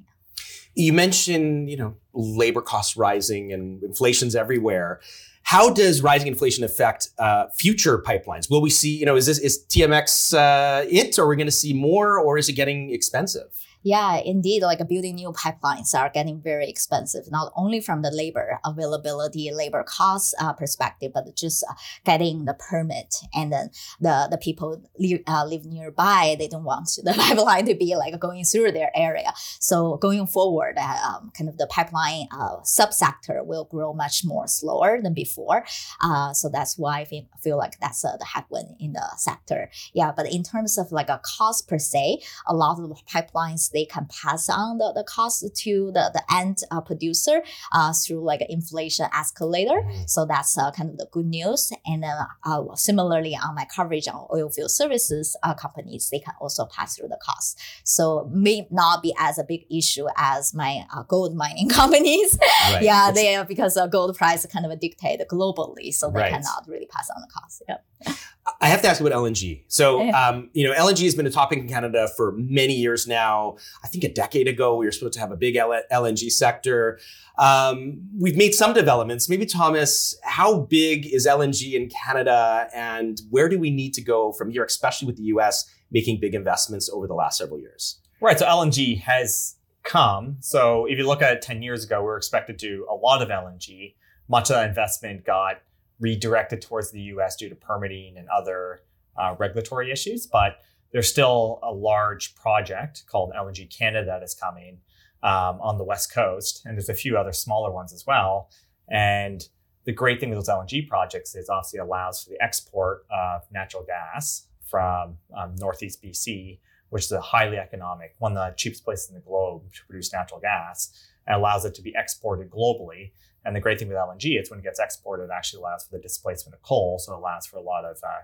You 0.75 0.93
mentioned, 0.93 1.71
you 1.71 1.77
know, 1.77 1.95
labor 2.13 2.61
costs 2.61 2.95
rising 2.95 3.51
and 3.51 3.81
inflation's 3.81 4.35
everywhere. 4.35 5.01
How 5.47 5.69
does 5.69 6.01
rising 6.01 6.27
inflation 6.27 6.65
affect 6.65 7.07
uh, 7.19 7.45
future 7.57 7.99
pipelines? 7.99 8.49
Will 8.49 8.61
we 8.61 8.69
see, 8.69 8.97
you 8.97 9.05
know, 9.05 9.15
is 9.15 9.27
this 9.27 9.39
is 9.39 9.63
TMX 9.69 10.33
uh, 10.33 10.85
it, 10.89 11.17
or 11.17 11.23
are 11.23 11.27
we 11.29 11.37
going 11.37 11.47
to 11.47 11.53
see 11.53 11.71
more, 11.71 12.19
or 12.19 12.37
is 12.37 12.49
it 12.49 12.53
getting 12.53 12.91
expensive? 12.91 13.47
Yeah, 13.87 14.17
indeed, 14.17 14.63
like 14.63 14.85
building 14.89 15.15
new 15.15 15.31
pipelines 15.31 15.95
are 15.95 16.09
getting 16.09 16.41
very 16.41 16.67
expensive, 16.67 17.31
not 17.31 17.53
only 17.55 17.79
from 17.79 18.01
the 18.01 18.11
labor 18.11 18.59
availability, 18.65 19.49
labor 19.49 19.81
cost 19.83 20.35
uh, 20.41 20.51
perspective, 20.51 21.13
but 21.13 21.33
just 21.37 21.63
uh, 21.63 21.73
getting 22.03 22.43
the 22.43 22.53
permit. 22.53 23.15
And 23.33 23.49
then 23.53 23.69
the, 24.01 24.27
the 24.29 24.37
people 24.37 24.83
live, 24.99 25.21
uh, 25.25 25.45
live 25.45 25.63
nearby, 25.65 26.35
they 26.37 26.49
don't 26.49 26.65
want 26.65 26.89
the 27.01 27.13
pipeline 27.17 27.65
to 27.67 27.75
be 27.75 27.95
like 27.95 28.19
going 28.19 28.43
through 28.43 28.73
their 28.73 28.91
area. 28.93 29.31
So 29.61 29.95
going 29.95 30.27
forward, 30.27 30.75
uh, 30.77 30.97
um, 31.07 31.31
kind 31.33 31.49
of 31.49 31.57
the 31.57 31.67
pipeline 31.67 32.27
uh, 32.33 32.57
subsector 32.65 33.45
will 33.45 33.69
grow 33.71 33.93
much 33.93 34.25
more 34.25 34.49
slower 34.49 35.01
than 35.01 35.13
before. 35.13 35.65
Uh, 36.03 36.33
so 36.33 36.49
that's 36.49 36.77
why 36.77 36.99
I 36.99 37.05
feel, 37.05 37.57
like 37.57 37.79
that's 37.79 38.01
the 38.01 38.19
headwind 38.33 38.75
in 38.81 38.91
the 38.91 39.07
sector. 39.15 39.69
Yeah, 39.93 40.11
but 40.11 40.29
in 40.29 40.43
terms 40.43 40.77
of 40.77 40.91
like 40.91 41.07
a 41.07 41.21
cost 41.23 41.69
per 41.69 41.79
se, 41.79 42.19
a 42.45 42.53
lot 42.53 42.81
of 42.81 42.91
pipelines 43.05 43.71
they 43.77 43.85
can 43.85 44.07
pass 44.07 44.49
on 44.49 44.79
the, 44.79 44.91
the 44.95 45.03
cost 45.03 45.45
to 45.55 45.91
the, 45.93 46.09
the 46.11 46.23
end 46.33 46.57
uh, 46.71 46.81
producer 46.81 47.43
uh, 47.71 47.93
through 47.93 48.23
like 48.25 48.41
an 48.41 48.47
inflation 48.49 49.05
escalator. 49.13 49.81
Mm-hmm. 49.81 50.03
So 50.07 50.25
that's 50.25 50.57
uh, 50.57 50.71
kind 50.71 50.89
of 50.89 50.97
the 50.97 51.07
good 51.11 51.27
news. 51.27 51.71
And 51.85 52.01
then 52.01 52.17
uh, 52.43 52.63
similarly 52.73 53.35
on 53.35 53.53
my 53.53 53.65
coverage 53.65 54.07
on 54.07 54.25
oil 54.33 54.49
field 54.49 54.71
services 54.71 55.37
uh, 55.43 55.53
companies, 55.53 56.09
they 56.09 56.17
can 56.17 56.33
also 56.41 56.65
pass 56.65 56.97
through 56.97 57.09
the 57.09 57.19
cost. 57.21 57.61
So 57.83 58.27
may 58.33 58.67
not 58.71 59.03
be 59.03 59.13
as 59.19 59.37
a 59.37 59.43
big 59.43 59.65
issue 59.69 60.07
as 60.17 60.55
my 60.55 60.85
uh, 60.91 61.03
gold 61.03 61.35
mining 61.35 61.69
companies. 61.81 62.35
Right. 62.71 62.81
yeah, 62.81 63.11
they 63.11 63.35
are 63.35 63.45
because 63.45 63.75
the 63.75 63.85
gold 63.85 64.17
price 64.17 64.43
kind 64.47 64.65
of 64.65 64.79
dictated 64.79 65.27
globally, 65.27 65.93
so 65.93 66.09
they 66.09 66.21
right. 66.21 66.31
cannot 66.31 66.65
really 66.67 66.87
pass 66.87 67.09
on 67.15 67.21
the 67.21 67.27
cost. 67.31 67.61
Yeah. 67.69 67.77
I 68.61 68.67
have 68.67 68.81
to 68.83 68.87
ask 68.87 69.01
about 69.01 69.13
LNG. 69.13 69.63
So, 69.67 70.09
um, 70.11 70.49
you 70.53 70.67
know, 70.67 70.73
LNG 70.73 71.03
has 71.03 71.15
been 71.15 71.27
a 71.27 71.31
topic 71.31 71.59
in 71.59 71.67
Canada 71.67 72.07
for 72.15 72.31
many 72.33 72.73
years 72.73 73.07
now. 73.07 73.57
I 73.83 73.87
think 73.87 74.03
a 74.03 74.13
decade 74.13 74.47
ago, 74.47 74.77
we 74.77 74.85
were 74.85 74.91
supposed 74.91 75.13
to 75.13 75.19
have 75.19 75.31
a 75.31 75.35
big 75.35 75.55
LNG 75.55 76.31
sector. 76.31 76.99
Um, 77.37 77.99
we've 78.17 78.37
made 78.37 78.53
some 78.53 78.73
developments. 78.73 79.27
Maybe, 79.27 79.45
Thomas, 79.45 80.17
how 80.23 80.61
big 80.61 81.05
is 81.07 81.27
LNG 81.27 81.73
in 81.73 81.89
Canada 81.89 82.67
and 82.73 83.21
where 83.29 83.49
do 83.49 83.59
we 83.59 83.69
need 83.69 83.93
to 83.95 84.01
go 84.01 84.31
from 84.31 84.49
here, 84.49 84.63
especially 84.63 85.07
with 85.07 85.17
the 85.17 85.23
US 85.23 85.69
making 85.91 86.19
big 86.19 86.33
investments 86.33 86.89
over 86.89 87.07
the 87.07 87.15
last 87.15 87.37
several 87.37 87.59
years? 87.59 87.99
Right. 88.21 88.39
So, 88.39 88.45
LNG 88.45 89.01
has 89.01 89.55
come. 89.83 90.37
So, 90.39 90.85
if 90.85 90.97
you 90.97 91.05
look 91.05 91.21
at 91.21 91.33
it 91.33 91.41
10 91.41 91.61
years 91.63 91.83
ago, 91.83 91.99
we 91.99 92.05
were 92.05 92.17
expected 92.17 92.59
to 92.59 92.67
do 92.67 92.87
a 92.89 92.95
lot 92.95 93.21
of 93.21 93.29
LNG. 93.29 93.95
Much 94.29 94.49
of 94.49 94.55
that 94.55 94.69
investment 94.69 95.25
got 95.25 95.61
redirected 95.99 96.61
towards 96.61 96.91
the 96.91 97.01
US 97.01 97.35
due 97.35 97.49
to 97.49 97.55
permitting 97.55 98.17
and 98.17 98.27
other 98.29 98.81
uh, 99.17 99.35
regulatory 99.37 99.91
issues. 99.91 100.27
But 100.27 100.59
there's 100.91 101.09
still 101.09 101.59
a 101.63 101.71
large 101.71 102.35
project 102.35 103.03
called 103.07 103.33
LNG 103.37 103.75
Canada 103.75 104.05
that 104.05 104.23
is 104.23 104.33
coming 104.33 104.79
um, 105.23 105.59
on 105.61 105.77
the 105.77 105.83
West 105.83 106.13
Coast. 106.13 106.61
And 106.65 106.77
there's 106.77 106.89
a 106.89 106.93
few 106.93 107.17
other 107.17 107.33
smaller 107.33 107.71
ones 107.71 107.93
as 107.93 108.05
well. 108.05 108.49
And 108.89 109.47
the 109.85 109.91
great 109.91 110.19
thing 110.19 110.29
with 110.29 110.37
those 110.37 110.49
LNG 110.49 110.87
projects 110.87 111.35
is 111.35 111.49
obviously 111.49 111.79
allows 111.79 112.23
for 112.23 112.29
the 112.29 112.41
export 112.41 113.05
of 113.09 113.41
natural 113.51 113.83
gas 113.83 114.47
from 114.65 115.17
um, 115.35 115.55
Northeast 115.55 116.03
BC, 116.03 116.59
which 116.89 117.05
is 117.05 117.11
a 117.11 117.21
highly 117.21 117.57
economic, 117.57 118.15
one 118.19 118.35
of 118.37 118.37
the 118.37 118.55
cheapest 118.55 118.83
places 118.83 119.09
in 119.09 119.15
the 119.15 119.21
globe 119.21 119.63
to 119.73 119.85
produce 119.85 120.11
natural 120.13 120.39
gas, 120.39 120.91
and 121.25 121.35
allows 121.35 121.65
it 121.65 121.73
to 121.75 121.81
be 121.81 121.93
exported 121.95 122.49
globally. 122.49 123.11
And 123.47 123.55
the 123.55 123.61
great 123.61 123.79
thing 123.79 123.87
with 123.87 123.95
LNG 123.95 124.39
is 124.39 124.51
when 124.51 124.59
it 124.59 124.63
gets 124.63 124.77
exported, 124.77 125.23
it 125.23 125.29
actually 125.33 125.61
allows 125.61 125.85
for 125.85 125.95
the 125.95 126.01
displacement 126.01 126.53
of 126.53 126.61
coal. 126.63 126.99
So 126.99 127.13
it 127.13 127.17
allows 127.17 127.45
for 127.47 127.55
a 127.55 127.61
lot 127.61 127.85
of 127.85 127.97
uh, 128.03 128.23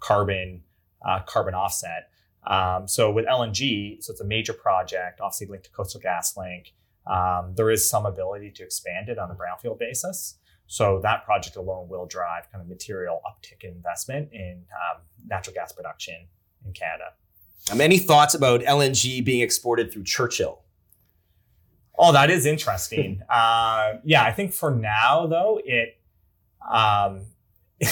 carbon 0.00 0.62
uh, 1.06 1.20
carbon 1.26 1.52
offset. 1.52 2.08
Um, 2.46 2.88
so 2.88 3.12
with 3.12 3.26
LNG, 3.26 4.02
so 4.02 4.10
it's 4.12 4.22
a 4.22 4.24
major 4.24 4.54
project, 4.54 5.20
obviously 5.20 5.48
linked 5.48 5.66
to 5.66 5.70
Coastal 5.70 6.00
GasLink. 6.00 6.72
Um, 7.06 7.52
there 7.56 7.70
is 7.70 7.88
some 7.88 8.06
ability 8.06 8.50
to 8.52 8.64
expand 8.64 9.10
it 9.10 9.18
on 9.18 9.30
a 9.30 9.34
brownfield 9.34 9.78
basis. 9.78 10.38
So 10.66 10.98
that 11.02 11.26
project 11.26 11.56
alone 11.56 11.88
will 11.88 12.06
drive 12.06 12.50
kind 12.50 12.62
of 12.62 12.68
material 12.68 13.20
uptick 13.26 13.64
in 13.64 13.74
investment 13.74 14.30
in 14.32 14.64
um, 14.72 15.02
natural 15.26 15.52
gas 15.52 15.72
production 15.72 16.26
in 16.64 16.72
Canada. 16.72 17.12
Um, 17.70 17.82
any 17.82 17.98
thoughts 17.98 18.34
about 18.34 18.62
LNG 18.62 19.22
being 19.22 19.42
exported 19.42 19.92
through 19.92 20.04
Churchill? 20.04 20.62
Oh, 21.98 22.12
that 22.12 22.30
is 22.30 22.46
interesting. 22.46 23.22
uh, 23.30 23.94
yeah, 24.04 24.24
I 24.24 24.32
think 24.32 24.52
for 24.52 24.70
now 24.70 25.26
though, 25.26 25.60
it. 25.64 25.98
Um, 26.62 27.26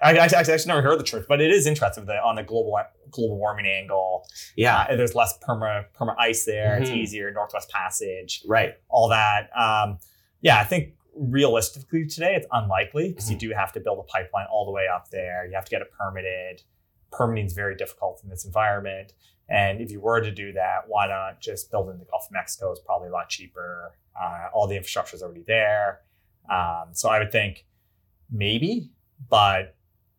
I, 0.00 0.16
I, 0.18 0.26
actually 0.26 0.56
never 0.66 0.82
heard 0.82 1.00
the 1.00 1.04
truth, 1.04 1.26
but 1.28 1.40
it 1.40 1.50
is 1.50 1.66
interesting 1.66 2.04
that 2.04 2.22
on 2.22 2.36
the 2.36 2.44
global 2.44 2.78
global 3.10 3.38
warming 3.38 3.66
angle. 3.66 4.26
Yeah, 4.56 4.86
uh, 4.88 4.96
there's 4.96 5.14
less 5.14 5.36
perma 5.38 5.86
perma 5.98 6.14
ice 6.18 6.44
there. 6.44 6.74
Mm-hmm. 6.74 6.82
It's 6.82 6.92
easier. 6.92 7.32
Northwest 7.32 7.68
Passage, 7.68 8.42
right? 8.46 8.74
All 8.88 9.08
that. 9.08 9.50
Um, 9.56 9.98
yeah, 10.42 10.58
I 10.58 10.64
think 10.64 10.94
realistically 11.14 12.06
today 12.06 12.34
it's 12.34 12.46
unlikely 12.52 13.08
because 13.08 13.24
mm-hmm. 13.24 13.34
you 13.34 13.38
do 13.38 13.54
have 13.54 13.72
to 13.72 13.80
build 13.80 13.98
a 13.98 14.04
pipeline 14.04 14.46
all 14.50 14.64
the 14.64 14.72
way 14.72 14.86
up 14.92 15.10
there. 15.10 15.46
You 15.46 15.54
have 15.54 15.64
to 15.64 15.70
get 15.70 15.82
it 15.82 15.90
permitted. 15.92 16.62
Permitting 17.12 17.46
is 17.46 17.52
very 17.52 17.76
difficult 17.76 18.20
in 18.24 18.30
this 18.30 18.44
environment. 18.44 19.12
And 19.48 19.80
if 19.80 19.90
you 19.90 20.00
were 20.00 20.20
to 20.20 20.30
do 20.30 20.52
that, 20.52 20.84
why 20.86 21.06
not 21.06 21.40
just 21.40 21.70
build 21.70 21.90
in 21.90 21.98
the 21.98 22.04
Gulf 22.06 22.26
of 22.26 22.32
Mexico? 22.32 22.72
Is 22.72 22.80
probably 22.80 23.08
a 23.08 23.12
lot 23.12 23.28
cheaper. 23.28 23.92
Uh, 24.20 24.46
all 24.52 24.66
the 24.66 24.76
infrastructure 24.76 25.16
is 25.16 25.22
already 25.22 25.44
there. 25.46 26.00
Um, 26.50 26.88
so 26.92 27.08
I 27.08 27.18
would 27.18 27.32
think 27.32 27.66
maybe, 28.30 28.90
but 29.28 29.76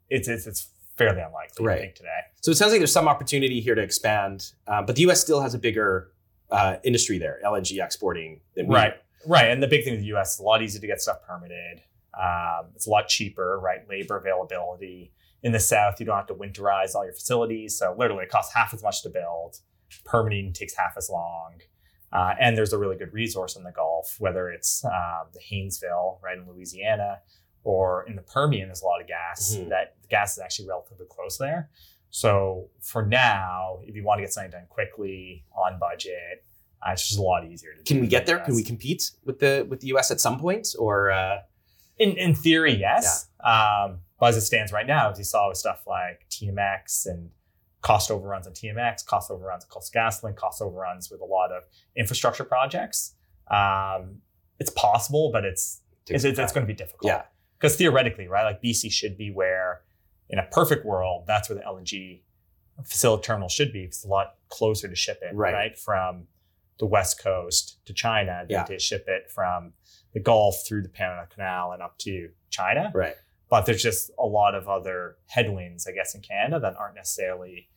it's 0.10 0.28
it's, 0.28 0.46
it's 0.46 0.70
fairly 0.98 1.22
unlikely. 1.22 1.66
Right. 1.66 1.78
I 1.78 1.82
think 1.82 1.96
today. 1.96 2.10
So 2.42 2.52
it 2.52 2.56
sounds 2.56 2.72
like 2.72 2.80
there's 2.80 2.92
some 2.92 3.08
opportunity 3.08 3.60
here 3.60 3.76
to 3.76 3.82
expand, 3.82 4.52
uh, 4.68 4.82
but 4.82 4.96
the 4.96 5.02
U.S. 5.04 5.22
still 5.22 5.42
has 5.42 5.54
a 5.54 5.60
bigger 5.60 6.12
uh, 6.52 6.76
industry 6.84 7.18
there, 7.18 7.40
LNG 7.44 7.84
exporting 7.84 8.42
than 8.56 8.68
we. 8.68 8.76
Right. 8.76 8.94
Right. 9.26 9.50
And 9.50 9.64
the 9.64 9.68
big 9.68 9.84
thing 9.84 9.94
with 9.94 10.02
the 10.02 10.08
U.S. 10.08 10.36
is 10.36 10.40
a 10.40 10.44
lot 10.44 10.62
easier 10.62 10.82
to 10.82 10.88
get 10.88 11.02
stuff 11.02 11.24
permitted. 11.26 11.82
Um, 12.14 12.68
it's 12.76 12.86
a 12.86 12.90
lot 12.90 13.08
cheaper, 13.08 13.60
right? 13.60 13.88
Labor 13.90 14.18
availability 14.18 15.12
in 15.44 15.52
the 15.52 15.60
south, 15.60 16.00
you 16.00 16.06
don't 16.06 16.16
have 16.16 16.28
to 16.28 16.34
winterize 16.34 16.96
all 16.96 17.04
your 17.04 17.14
facilities. 17.14 17.78
So 17.78 17.94
literally, 17.98 18.24
it 18.24 18.30
costs 18.30 18.54
half 18.54 18.74
as 18.74 18.82
much 18.82 19.04
to 19.04 19.10
build. 19.10 19.60
Permitting 20.06 20.54
takes 20.54 20.76
half 20.76 20.94
as 20.98 21.10
long. 21.10 21.60
Uh, 22.12 22.36
and 22.40 22.58
there's 22.58 22.74
a 22.74 22.78
really 22.78 22.96
good 22.96 23.14
resource 23.14 23.56
in 23.56 23.64
the 23.64 23.72
Gulf, 23.72 24.16
whether 24.20 24.50
it's 24.50 24.86
um, 24.86 25.28
the 25.34 25.40
Haynesville, 25.40 26.22
right 26.22 26.38
in 26.38 26.48
Louisiana, 26.48 27.20
or 27.64 28.06
in 28.08 28.16
the 28.16 28.22
Permian, 28.22 28.68
there's 28.68 28.82
a 28.82 28.86
lot 28.86 29.02
of 29.02 29.08
gas. 29.08 29.56
Mm-hmm. 29.56 29.70
That 29.70 29.96
the 30.02 30.08
gas 30.08 30.34
is 30.34 30.40
actually 30.40 30.70
relatively 30.70 31.08
close 31.10 31.38
there. 31.38 31.70
So 32.10 32.70
for 32.82 33.04
now, 33.06 33.80
if 33.84 33.96
you 33.96 34.04
want 34.04 34.20
to 34.20 34.24
get 34.24 34.32
something 34.32 34.52
done 34.52 34.68
quickly 34.70 35.46
on 35.58 35.80
budget, 35.80 36.46
uh, 36.86 36.92
it's 36.92 37.08
just 37.08 37.20
a 37.20 37.24
lot 37.24 37.46
easier. 37.46 37.72
to 37.72 37.78
do. 37.78 37.84
Can 37.84 38.00
we 38.00 38.08
get 38.08 38.26
there? 38.28 38.40
Can 38.40 38.56
we 38.56 38.64
compete 38.64 39.12
with 39.26 39.40
the 39.40 39.66
with 39.68 39.80
the 39.80 39.88
U.S. 39.88 40.12
at 40.12 40.22
some 40.22 40.40
point? 40.40 40.68
Or 40.78 41.12
uh... 41.12 41.40
in 41.98 42.12
in 42.12 42.36
theory, 42.36 42.76
yes. 42.76 43.28
Yeah. 43.44 43.86
Um, 43.86 44.00
but 44.24 44.30
as 44.30 44.38
it 44.38 44.46
stands 44.46 44.72
right 44.72 44.88
now, 44.88 45.12
as 45.12 45.18
you 45.18 45.26
saw 45.26 45.50
with 45.50 45.58
stuff 45.58 45.84
like 45.86 46.26
TMX 46.30 47.08
and 47.08 47.30
cost 47.82 48.10
overruns 48.10 48.48
on 48.48 48.54
TMX, 48.54 49.06
cost 49.06 49.30
overruns 49.30 49.66
on 49.66 49.70
Coastal 49.70 50.00
GasLink, 50.00 50.38
cost 50.38 50.62
overruns 50.62 51.12
with 51.12 51.20
a 51.20 51.26
lot 51.26 51.52
of 51.52 51.64
infrastructure 51.98 52.46
projects, 52.46 53.16
um, 53.52 54.20
it's 54.60 54.70
possible, 54.70 55.30
but 55.34 55.44
it's 55.44 55.82
it's, 56.08 56.24
it's, 56.24 56.40
it's, 56.40 56.54
going 56.54 56.66
to 56.66 56.74
be 56.74 56.74
difficult. 56.74 57.12
Yeah. 57.12 57.24
Because 57.60 57.76
theoretically, 57.76 58.30
right, 58.30 58.46
like 58.46 58.64
BC 58.64 58.94
should 58.94 59.18
be 59.18 59.30
where, 59.30 59.82
in 60.30 60.40
a 60.40 60.48
perfect 60.54 60.86
world, 60.86 61.26
that's 61.28 61.50
where 61.50 61.58
the 61.58 61.66
LNG 61.66 62.22
facility 62.86 63.24
terminal 63.24 63.50
should 63.50 63.74
be. 63.74 63.84
It's 63.84 64.06
a 64.06 64.08
lot 64.08 64.36
closer 64.48 64.88
to 64.88 64.96
ship 64.96 65.20
it, 65.22 65.36
right, 65.36 65.54
right 65.54 65.78
from 65.78 66.28
the 66.80 66.86
west 66.86 67.22
coast 67.22 67.86
to 67.88 67.94
China 67.94 68.46
than 68.48 68.56
yeah. 68.56 68.64
to 68.64 68.80
ship 68.80 69.04
it 69.10 69.30
from 69.30 69.74
the 70.14 70.22
Gulf 70.22 70.66
through 70.66 70.84
the 70.84 70.88
Panama 70.90 71.26
Canal 71.26 71.74
and 71.74 71.82
up 71.82 71.98
to 71.98 72.30
China. 72.50 72.90
Right 72.96 73.18
but 73.54 73.68
there's 73.68 73.84
just 73.84 74.10
a 74.18 74.26
lot 74.26 74.56
of 74.56 74.68
other 74.68 75.18
headwinds, 75.28 75.86
I 75.86 75.92
guess, 75.92 76.16
in 76.16 76.22
Canada 76.22 76.60
that 76.60 76.76
aren't 76.76 76.96
necessarily 76.96 77.70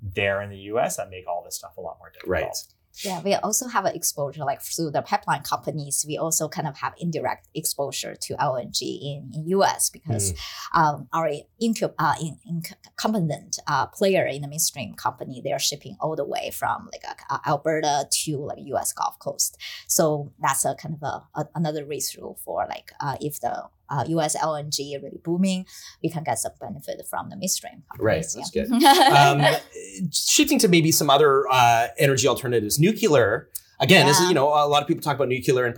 there 0.00 0.40
in 0.40 0.48
the 0.48 0.58
US 0.70 0.96
that 0.96 1.10
make 1.10 1.26
all 1.26 1.42
this 1.44 1.56
stuff 1.56 1.76
a 1.76 1.80
lot 1.80 1.96
more 1.98 2.12
difficult. 2.12 2.30
Right. 2.30 2.56
Yeah, 3.02 3.20
we 3.20 3.34
also 3.34 3.66
have 3.66 3.84
an 3.84 3.96
exposure 3.96 4.44
like 4.44 4.62
through 4.62 4.92
the 4.92 5.02
pipeline 5.02 5.42
companies. 5.42 6.04
We 6.06 6.16
also 6.18 6.48
kind 6.48 6.68
of 6.68 6.76
have 6.76 6.94
indirect 6.98 7.48
exposure 7.52 8.14
to 8.14 8.34
LNG 8.34 8.82
in, 8.82 9.32
in 9.34 9.48
US 9.48 9.90
because 9.90 10.32
mm. 10.32 10.80
um, 10.80 11.08
our 11.12 11.28
incub, 11.60 11.94
uh, 11.98 12.14
in, 12.22 12.38
incumbent 12.46 13.58
uh, 13.66 13.86
player 13.86 14.26
in 14.26 14.42
the 14.42 14.48
midstream 14.48 14.94
company, 14.94 15.42
they're 15.42 15.58
shipping 15.58 15.96
all 16.00 16.14
the 16.14 16.24
way 16.24 16.52
from 16.52 16.88
like 16.92 17.02
uh, 17.28 17.38
Alberta 17.44 18.06
to 18.08 18.36
like 18.36 18.58
US 18.58 18.92
Gulf 18.92 19.18
Coast. 19.18 19.58
So 19.88 20.32
that's 20.38 20.64
a 20.64 20.76
kind 20.76 20.94
of 20.94 21.02
a, 21.02 21.40
a 21.40 21.48
another 21.56 21.84
read 21.84 22.02
through 22.02 22.36
for 22.44 22.64
like 22.68 22.92
uh, 23.00 23.16
if 23.20 23.40
the 23.40 23.64
uh, 23.88 24.04
US 24.08 24.36
LNG 24.36 25.02
really 25.02 25.20
booming, 25.22 25.66
we 26.02 26.10
can 26.10 26.24
get 26.24 26.38
some 26.38 26.52
benefit 26.60 27.06
from 27.08 27.30
the 27.30 27.36
midstream. 27.36 27.82
Right, 27.98 28.24
that's 28.34 28.54
yeah. 28.54 28.64
good. 28.64 28.82
um, 28.82 30.10
shifting 30.12 30.58
to 30.60 30.68
maybe 30.68 30.92
some 30.92 31.10
other 31.10 31.44
uh, 31.50 31.88
energy 31.98 32.28
alternatives, 32.28 32.78
nuclear. 32.78 33.48
Again, 33.80 34.06
yeah. 34.06 34.28
you 34.28 34.34
know, 34.34 34.48
a 34.48 34.68
lot 34.68 34.82
of 34.82 34.88
people 34.88 35.02
talk 35.02 35.16
about 35.16 35.28
nuclear 35.28 35.64
and 35.64 35.74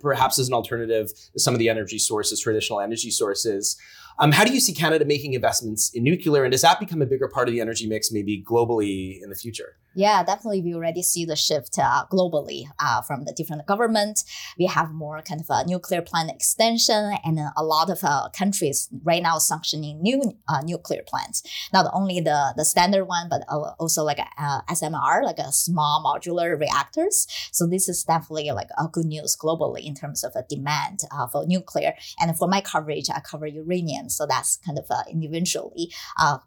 perhaps 0.00 0.38
as 0.38 0.48
an 0.48 0.54
alternative 0.54 1.10
to 1.32 1.40
some 1.40 1.54
of 1.54 1.58
the 1.58 1.68
energy 1.68 1.98
sources, 1.98 2.40
traditional 2.40 2.80
energy 2.80 3.10
sources. 3.10 3.78
Um, 4.20 4.32
how 4.32 4.44
do 4.44 4.52
you 4.52 4.60
see 4.60 4.74
Canada 4.74 5.04
making 5.04 5.34
investments 5.34 5.90
in 5.94 6.02
nuclear, 6.02 6.44
and 6.44 6.50
does 6.50 6.62
that 6.62 6.80
become 6.80 7.00
a 7.00 7.06
bigger 7.06 7.28
part 7.28 7.48
of 7.48 7.54
the 7.54 7.60
energy 7.60 7.86
mix, 7.86 8.10
maybe 8.10 8.42
globally 8.42 9.22
in 9.22 9.30
the 9.30 9.36
future? 9.36 9.76
Yeah, 9.94 10.22
definitely. 10.22 10.60
We 10.60 10.74
already 10.74 11.02
see 11.02 11.24
the 11.24 11.34
shift 11.34 11.78
uh, 11.78 12.04
globally 12.12 12.64
uh, 12.78 13.00
from 13.02 13.24
the 13.24 13.32
different 13.32 13.66
government. 13.66 14.22
We 14.58 14.66
have 14.66 14.92
more 14.92 15.22
kind 15.22 15.40
of 15.40 15.46
a 15.48 15.66
nuclear 15.66 16.02
plant 16.02 16.30
extension, 16.30 17.16
and 17.24 17.38
a 17.56 17.64
lot 17.64 17.88
of 17.90 18.04
uh, 18.04 18.28
countries 18.28 18.88
right 19.02 19.22
now 19.22 19.38
sanctioning 19.38 20.02
new 20.02 20.38
uh, 20.46 20.60
nuclear 20.62 21.02
plants. 21.06 21.42
Not 21.72 21.90
only 21.92 22.20
the 22.20 22.52
the 22.56 22.64
standard 22.64 23.06
one, 23.06 23.28
but 23.30 23.42
also 23.48 24.04
like 24.04 24.18
a, 24.18 24.26
uh, 24.38 24.60
SMR, 24.70 25.24
like 25.24 25.38
a 25.38 25.52
small 25.52 26.04
modular 26.04 26.58
reactors. 26.60 27.26
So 27.50 27.66
this 27.66 27.88
is 27.88 28.04
definitely 28.04 28.50
like 28.52 28.68
a 28.78 28.88
good 28.88 29.06
news 29.06 29.36
globally 29.36 29.84
in 29.84 29.94
terms 29.94 30.22
of 30.22 30.32
a 30.36 30.44
demand 30.48 31.00
uh, 31.10 31.26
for 31.26 31.46
nuclear. 31.46 31.94
And 32.20 32.36
for 32.36 32.46
my 32.46 32.60
coverage, 32.60 33.08
I 33.10 33.20
cover 33.20 33.46
uranium, 33.46 34.10
so 34.10 34.26
that's 34.26 34.58
kind 34.58 34.78
of 34.78 34.84
individually 35.10 35.92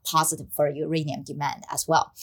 positive 0.06 0.48
for 0.56 0.70
uranium 0.70 1.24
demand 1.24 1.64
as 1.72 1.88
well. 1.88 2.14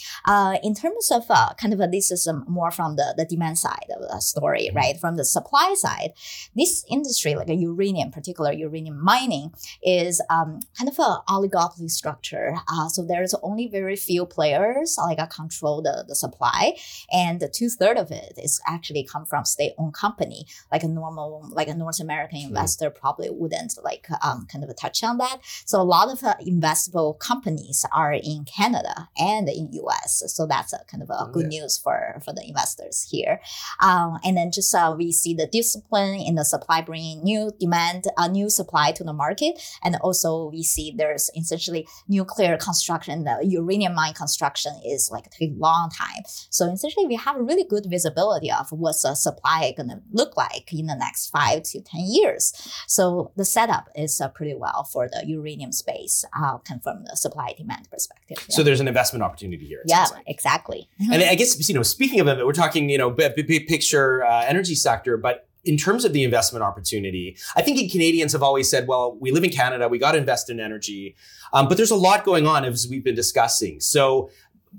in 0.63 0.75
terms 0.75 1.08
terms 1.09 1.25
of 1.25 1.31
uh, 1.31 1.55
kind 1.55 1.73
of 1.73 1.81
a, 1.81 1.87
this 1.87 2.11
is 2.11 2.29
more 2.47 2.71
from 2.71 2.97
the, 2.97 3.15
the 3.17 3.25
demand 3.25 3.59
side 3.59 3.87
of 3.95 4.03
the 4.03 4.21
story, 4.21 4.67
mm-hmm. 4.69 4.77
right? 4.77 5.01
From 5.01 5.17
the 5.17 5.25
supply 5.25 5.75
side, 5.77 6.13
this 6.57 6.85
industry, 6.91 7.35
like 7.35 7.49
a 7.49 7.55
uranium, 7.55 8.11
particular 8.11 8.53
uranium 8.53 9.03
mining, 9.03 9.55
is 9.83 10.21
um, 10.31 10.61
kind 10.77 10.89
of 10.89 10.99
an 10.99 11.19
oligopoly 11.29 11.91
structure. 11.91 12.57
Uh, 12.69 12.89
so 12.89 13.05
there's 13.05 13.35
only 13.43 13.69
very 13.69 13.97
few 13.97 14.27
players 14.27 14.97
like 14.99 15.19
uh, 15.19 15.27
control 15.27 15.83
the, 15.83 16.05
the 16.07 16.15
supply, 16.15 16.77
and 17.13 17.43
two 17.53 17.69
third 17.69 17.97
of 17.97 18.11
it 18.11 18.35
is 18.43 18.61
actually 18.67 19.05
come 19.05 19.25
from 19.25 19.45
state-owned 19.45 19.95
company. 19.95 20.47
Like 20.71 20.83
a 20.83 20.89
normal, 20.89 21.49
like 21.53 21.69
a 21.69 21.75
North 21.75 22.01
American 22.01 22.39
mm-hmm. 22.39 22.49
investor 22.49 22.91
probably 22.91 23.31
wouldn't 23.31 23.75
like 23.83 24.07
um, 24.23 24.47
kind 24.51 24.65
of 24.65 24.75
touch 24.77 25.03
on 25.03 25.19
that. 25.19 25.39
So 25.65 25.81
a 25.81 25.83
lot 25.83 26.11
of 26.13 26.23
uh, 26.23 26.35
investable 26.47 27.19
companies 27.19 27.85
are 27.93 28.13
in 28.13 28.45
Canada 28.45 29.09
and 29.17 29.49
in 29.49 29.73
US. 29.73 30.23
So 30.27 30.47
that's 30.47 30.73
a 30.73 30.81
kind 30.91 30.98
of 31.03 31.11
a 31.11 31.31
good 31.31 31.47
news 31.47 31.79
for, 31.79 32.21
for 32.25 32.33
the 32.33 32.45
investors 32.47 33.07
here. 33.11 33.41
Um, 33.81 34.19
and 34.25 34.37
then 34.37 34.51
just 34.53 34.75
uh, 34.75 34.95
we 34.97 35.13
see 35.13 35.35
the 35.35 35.47
discipline 35.47 36.21
in 36.21 36.35
the 36.35 36.45
supply 36.45 36.81
bringing 36.81 37.23
new 37.23 37.53
demand, 37.59 38.05
a 38.19 38.23
uh, 38.23 38.29
new 38.29 38.51
supply 38.51 38.93
to 38.93 39.05
the 39.05 39.13
market. 39.13 39.61
And 39.83 39.97
also 39.97 40.51
we 40.51 40.63
see 40.63 40.95
there's 40.97 41.31
essentially 41.37 41.87
nuclear 42.09 42.57
construction, 42.57 43.25
the 43.25 43.39
uranium 43.43 43.95
mine 43.95 44.15
construction 44.15 44.73
is 44.85 45.11
like 45.11 45.31
take 45.31 45.53
a 45.53 45.59
long 45.59 45.91
time. 45.91 46.23
So 46.51 46.71
essentially 46.71 47.07
we 47.07 47.17
have 47.17 47.37
a 47.37 47.43
really 47.43 47.65
good 47.65 47.87
visibility 47.89 48.51
of 48.51 48.71
what's 48.71 49.03
the 49.03 49.15
supply 49.15 49.73
going 49.77 49.89
to 49.91 50.01
look 50.13 50.37
like 50.37 50.73
in 50.73 50.87
the 50.87 50.95
next 50.95 51.29
five 51.29 51.63
to 51.65 51.81
10 51.81 52.01
years. 52.07 52.53
So 52.87 53.33
the 53.37 53.45
setup 53.45 53.89
is 53.95 54.21
uh, 54.21 54.29
pretty 54.29 54.55
well 54.55 54.85
for 54.85 55.09
the 55.09 55.27
uranium 55.27 55.73
space, 55.73 56.25
uh, 56.37 56.59
from 56.83 57.05
the 57.05 57.17
supply 57.17 57.55
demand 57.57 57.89
perspective. 57.91 58.39
Yeah. 58.49 58.57
So 58.57 58.63
there's 58.63 58.81
an 58.81 58.89
investment 58.89 59.23
opportunity 59.23 59.67
here. 59.67 59.83
Yeah, 59.87 60.07
like. 60.13 60.25
exactly. 60.27 60.88
And 61.13 61.23
I 61.23 61.35
guess, 61.35 61.69
you 61.69 61.75
know, 61.75 61.83
speaking 61.83 62.21
of 62.21 62.29
it, 62.29 62.45
we're 62.45 62.53
talking, 62.53 62.91
you 62.91 62.99
know, 62.99 63.11
big, 63.11 63.35
big 63.47 63.67
picture 63.69 64.25
uh, 64.25 64.45
energy 64.47 64.75
sector, 64.75 65.17
but 65.17 65.49
in 65.65 65.77
terms 65.77 66.05
of 66.05 66.13
the 66.13 66.25
investment 66.25 66.63
opportunity, 66.63 67.37
I 67.55 67.63
think 67.63 67.91
Canadians 67.93 68.33
have 68.33 68.43
always 68.43 68.71
said, 68.71 68.89
well, 68.89 69.17
we 69.21 69.31
live 69.31 69.45
in 69.45 69.51
Canada, 69.51 69.89
we 69.89 69.99
got 69.99 70.13
to 70.13 70.19
invest 70.19 70.51
in 70.51 70.61
energy. 70.61 71.15
Um, 71.53 71.69
but 71.69 71.77
there's 71.77 71.91
a 71.91 71.97
lot 71.97 72.25
going 72.25 72.47
on 72.47 72.65
as 72.65 72.87
we've 72.89 73.05
been 73.05 73.15
discussing. 73.15 73.81
So 73.81 74.31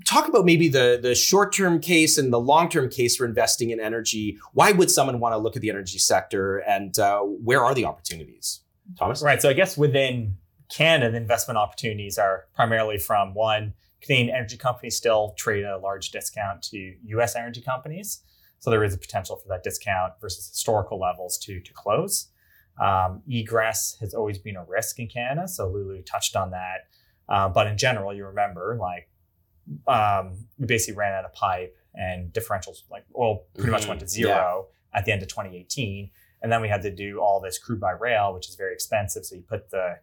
talk 0.04 0.28
about 0.28 0.44
maybe 0.44 0.68
the, 0.68 0.98
the 1.00 1.14
short-term 1.14 1.80
case 1.80 2.18
and 2.18 2.32
the 2.32 2.40
long-term 2.40 2.90
case 2.90 3.16
for 3.16 3.24
investing 3.24 3.70
in 3.70 3.80
energy. 3.80 4.38
Why 4.52 4.72
would 4.72 4.90
someone 4.90 5.20
want 5.20 5.34
to 5.34 5.38
look 5.38 5.56
at 5.56 5.62
the 5.62 5.70
energy 5.70 5.98
sector 5.98 6.58
and 6.58 6.98
uh, 6.98 7.20
where 7.20 7.64
are 7.64 7.74
the 7.74 7.84
opportunities? 7.84 8.60
Thomas? 8.98 9.22
Right. 9.22 9.40
So 9.40 9.48
I 9.48 9.52
guess 9.52 9.76
within 9.76 10.36
Canada, 10.70 11.10
the 11.10 11.18
investment 11.18 11.58
opportunities 11.58 12.18
are 12.18 12.46
primarily 12.54 12.98
from 12.98 13.34
one, 13.34 13.74
Canadian 14.00 14.34
energy 14.34 14.56
companies 14.56 14.96
still 14.96 15.34
trade 15.36 15.64
at 15.64 15.72
a 15.72 15.78
large 15.78 16.10
discount 16.10 16.62
to 16.64 16.94
US 17.04 17.36
energy 17.36 17.60
companies. 17.60 18.22
So 18.58 18.70
there 18.70 18.84
is 18.84 18.94
a 18.94 18.98
potential 18.98 19.36
for 19.36 19.48
that 19.48 19.62
discount 19.62 20.14
versus 20.20 20.48
historical 20.48 21.00
levels 21.00 21.38
to, 21.38 21.60
to 21.60 21.72
close. 21.72 22.28
Um, 22.80 23.22
egress 23.28 23.96
has 24.00 24.14
always 24.14 24.38
been 24.38 24.56
a 24.56 24.64
risk 24.64 24.98
in 24.98 25.08
Canada. 25.08 25.48
So 25.48 25.68
Lulu 25.68 26.02
touched 26.02 26.36
on 26.36 26.50
that. 26.50 26.88
Uh, 27.28 27.48
but 27.48 27.66
in 27.66 27.76
general, 27.78 28.14
you 28.14 28.26
remember 28.26 28.76
like 28.80 29.08
um, 29.86 30.46
we 30.58 30.66
basically 30.66 30.96
ran 30.96 31.12
out 31.12 31.24
of 31.24 31.32
pipe 31.32 31.76
and 31.94 32.32
differentials 32.32 32.82
like 32.90 33.04
oil 33.18 33.44
pretty 33.54 33.66
mm-hmm. 33.66 33.72
much 33.72 33.86
went 33.86 34.00
to 34.00 34.08
zero 34.08 34.66
yeah. 34.92 34.98
at 34.98 35.04
the 35.04 35.12
end 35.12 35.22
of 35.22 35.28
2018. 35.28 36.10
And 36.42 36.50
then 36.50 36.62
we 36.62 36.68
had 36.68 36.82
to 36.82 36.90
do 36.90 37.20
all 37.20 37.40
this 37.40 37.58
crude 37.58 37.80
by 37.80 37.92
rail, 37.92 38.32
which 38.32 38.48
is 38.48 38.54
very 38.54 38.72
expensive. 38.72 39.26
So 39.26 39.36
you 39.36 39.42
put 39.42 39.70
the 39.70 39.98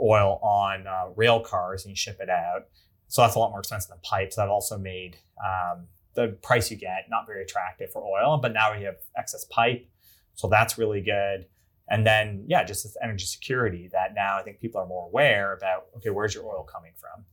oil 0.00 0.38
on 0.42 0.86
uh, 0.86 1.06
rail 1.14 1.40
cars 1.40 1.84
and 1.84 1.92
you 1.92 1.96
ship 1.96 2.18
it 2.20 2.28
out. 2.28 2.62
So 3.08 3.22
that's 3.22 3.36
a 3.36 3.38
lot 3.38 3.50
more 3.50 3.60
expensive 3.60 3.90
than 3.90 3.98
pipes. 4.02 4.36
That 4.36 4.48
also 4.48 4.78
made 4.78 5.18
um, 5.44 5.86
the 6.14 6.36
price 6.42 6.70
you 6.70 6.76
get 6.76 7.06
not 7.08 7.26
very 7.26 7.42
attractive 7.42 7.90
for 7.92 8.02
oil. 8.02 8.38
But 8.38 8.52
now 8.52 8.76
we 8.76 8.84
have 8.84 8.96
excess 9.16 9.44
pipe. 9.50 9.88
So 10.34 10.48
that's 10.48 10.78
really 10.78 11.00
good. 11.00 11.46
And 11.88 12.04
then, 12.04 12.44
yeah, 12.48 12.64
just 12.64 12.82
this 12.82 12.96
energy 13.02 13.26
security 13.26 13.88
that 13.92 14.12
now 14.14 14.38
I 14.38 14.42
think 14.42 14.60
people 14.60 14.80
are 14.80 14.86
more 14.86 15.06
aware 15.06 15.52
about 15.52 15.86
okay, 15.98 16.10
where's 16.10 16.34
your 16.34 16.44
oil 16.44 16.64
coming 16.64 16.92
from? 16.96 17.24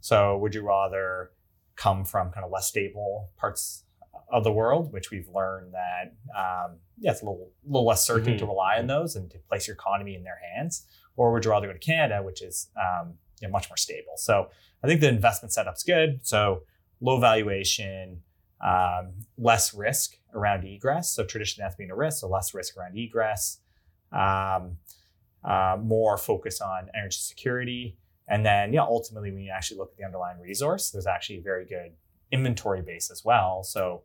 So 0.00 0.36
would 0.38 0.54
you 0.54 0.62
rather 0.62 1.30
come 1.76 2.04
from 2.04 2.30
kind 2.30 2.44
of 2.44 2.50
less 2.50 2.66
stable 2.66 3.30
parts 3.38 3.84
of 4.32 4.44
the 4.44 4.52
world, 4.52 4.92
which 4.92 5.10
we've 5.10 5.28
learned 5.34 5.72
that 5.72 6.14
um, 6.36 6.76
yeah, 6.98 7.12
it's 7.12 7.22
a 7.22 7.24
little, 7.24 7.50
little 7.64 7.86
less 7.86 8.04
certain 8.04 8.34
mm-hmm. 8.34 8.38
to 8.38 8.46
rely 8.46 8.78
on 8.78 8.86
those 8.86 9.16
and 9.16 9.30
to 9.30 9.38
place 9.48 9.66
your 9.66 9.74
economy 9.74 10.14
in 10.14 10.22
their 10.22 10.38
hands, 10.54 10.86
or 11.16 11.32
would 11.32 11.44
you 11.44 11.50
rather 11.50 11.66
go 11.66 11.72
to 11.72 11.78
Canada, 11.78 12.22
which 12.22 12.42
is 12.42 12.68
um, 12.76 13.14
you 13.40 13.48
know, 13.48 13.52
much 13.52 13.68
more 13.70 13.76
stable? 13.76 14.12
So 14.16 14.50
I 14.82 14.86
think 14.86 15.00
the 15.00 15.08
investment 15.08 15.52
setup's 15.52 15.82
good. 15.82 16.20
So 16.22 16.62
low 17.00 17.20
valuation, 17.20 18.22
um, 18.64 19.12
less 19.38 19.74
risk 19.74 20.16
around 20.34 20.64
egress. 20.64 21.10
So 21.10 21.24
traditionally 21.24 21.66
that's 21.66 21.76
been 21.76 21.90
a 21.90 21.96
risk, 21.96 22.20
so 22.20 22.28
less 22.28 22.54
risk 22.54 22.76
around 22.76 22.96
egress. 22.96 23.58
Um, 24.12 24.76
uh, 25.42 25.78
more 25.80 26.18
focus 26.18 26.60
on 26.60 26.88
energy 26.94 27.18
security, 27.18 27.96
and 28.30 28.46
then, 28.46 28.72
yeah, 28.72 28.82
ultimately, 28.82 29.32
when 29.32 29.42
you 29.42 29.50
actually 29.50 29.78
look 29.78 29.90
at 29.90 29.98
the 29.98 30.04
underlying 30.04 30.38
resource, 30.40 30.90
there's 30.90 31.08
actually 31.08 31.38
a 31.38 31.42
very 31.42 31.66
good 31.66 31.92
inventory 32.30 32.80
base 32.80 33.10
as 33.10 33.24
well. 33.24 33.64
So 33.64 34.02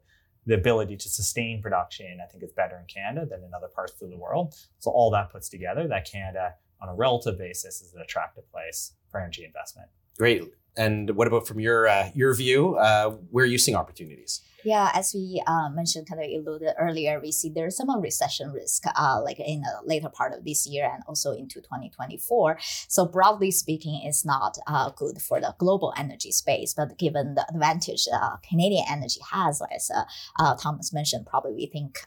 the 0.48 0.56
ability 0.56 0.98
to 0.98 1.10
sustain 1.10 1.62
production, 1.62 2.18
I 2.24 2.26
think, 2.28 2.44
is 2.44 2.52
better 2.52 2.76
in 2.78 2.86
Canada 2.86 3.28
than 3.30 3.44
in 3.44 3.54
other 3.54 3.68
parts 3.68 3.94
of 4.02 4.10
the 4.10 4.18
world. 4.18 4.56
So 4.80 4.90
all 4.90 5.12
that 5.12 5.32
puts 5.32 5.48
together, 5.48 5.88
that 5.88 6.10
Canada, 6.12 6.56
on 6.82 6.90
a 6.90 6.96
relative 6.96 7.38
basis, 7.38 7.82
is 7.82 7.94
an 7.94 8.02
attractive 8.02 8.50
place 8.52 8.94
for 9.12 9.20
energy 9.20 9.46
investment. 9.46 9.90
Great. 10.18 10.42
And 10.78 11.12
what 11.12 11.28
about 11.28 11.48
from 11.48 11.60
your 11.60 11.88
uh, 11.88 12.10
your 12.14 12.34
view? 12.34 12.76
Uh, 12.76 13.12
where 13.32 13.44
are 13.44 13.48
you 13.48 13.58
seeing 13.58 13.78
opportunities? 13.78 14.42
Yeah, 14.66 14.90
as 14.96 15.14
we 15.14 15.44
uh, 15.46 15.70
mentioned, 15.70 16.10
kind 16.10 16.20
of 16.20 16.28
alluded 16.28 16.74
earlier, 16.80 17.20
we 17.22 17.32
see 17.32 17.50
there's 17.50 17.78
some 17.78 18.02
recession 18.02 18.52
risk, 18.52 18.84
uh, 18.96 19.22
like 19.24 19.40
in 19.40 19.62
the 19.62 19.74
later 19.86 20.10
part 20.10 20.34
of 20.34 20.44
this 20.44 20.66
year 20.66 20.90
and 20.92 21.04
also 21.08 21.34
into 21.34 21.62
2024. 21.62 22.58
So 22.88 23.06
broadly 23.06 23.52
speaking, 23.52 24.02
it's 24.04 24.26
not 24.26 24.58
uh, 24.66 24.90
good 24.90 25.22
for 25.22 25.40
the 25.40 25.54
global 25.60 25.94
energy 25.96 26.32
space. 26.32 26.74
But 26.74 26.98
given 26.98 27.36
the 27.36 27.46
advantage 27.48 28.08
uh, 28.12 28.38
Canadian 28.38 28.86
energy 28.90 29.20
has, 29.32 29.62
as 29.72 29.92
uh, 29.96 30.02
uh, 30.40 30.56
Thomas 30.56 30.92
mentioned, 30.92 31.28
probably 31.28 31.54
we 31.54 31.68
think 31.68 32.00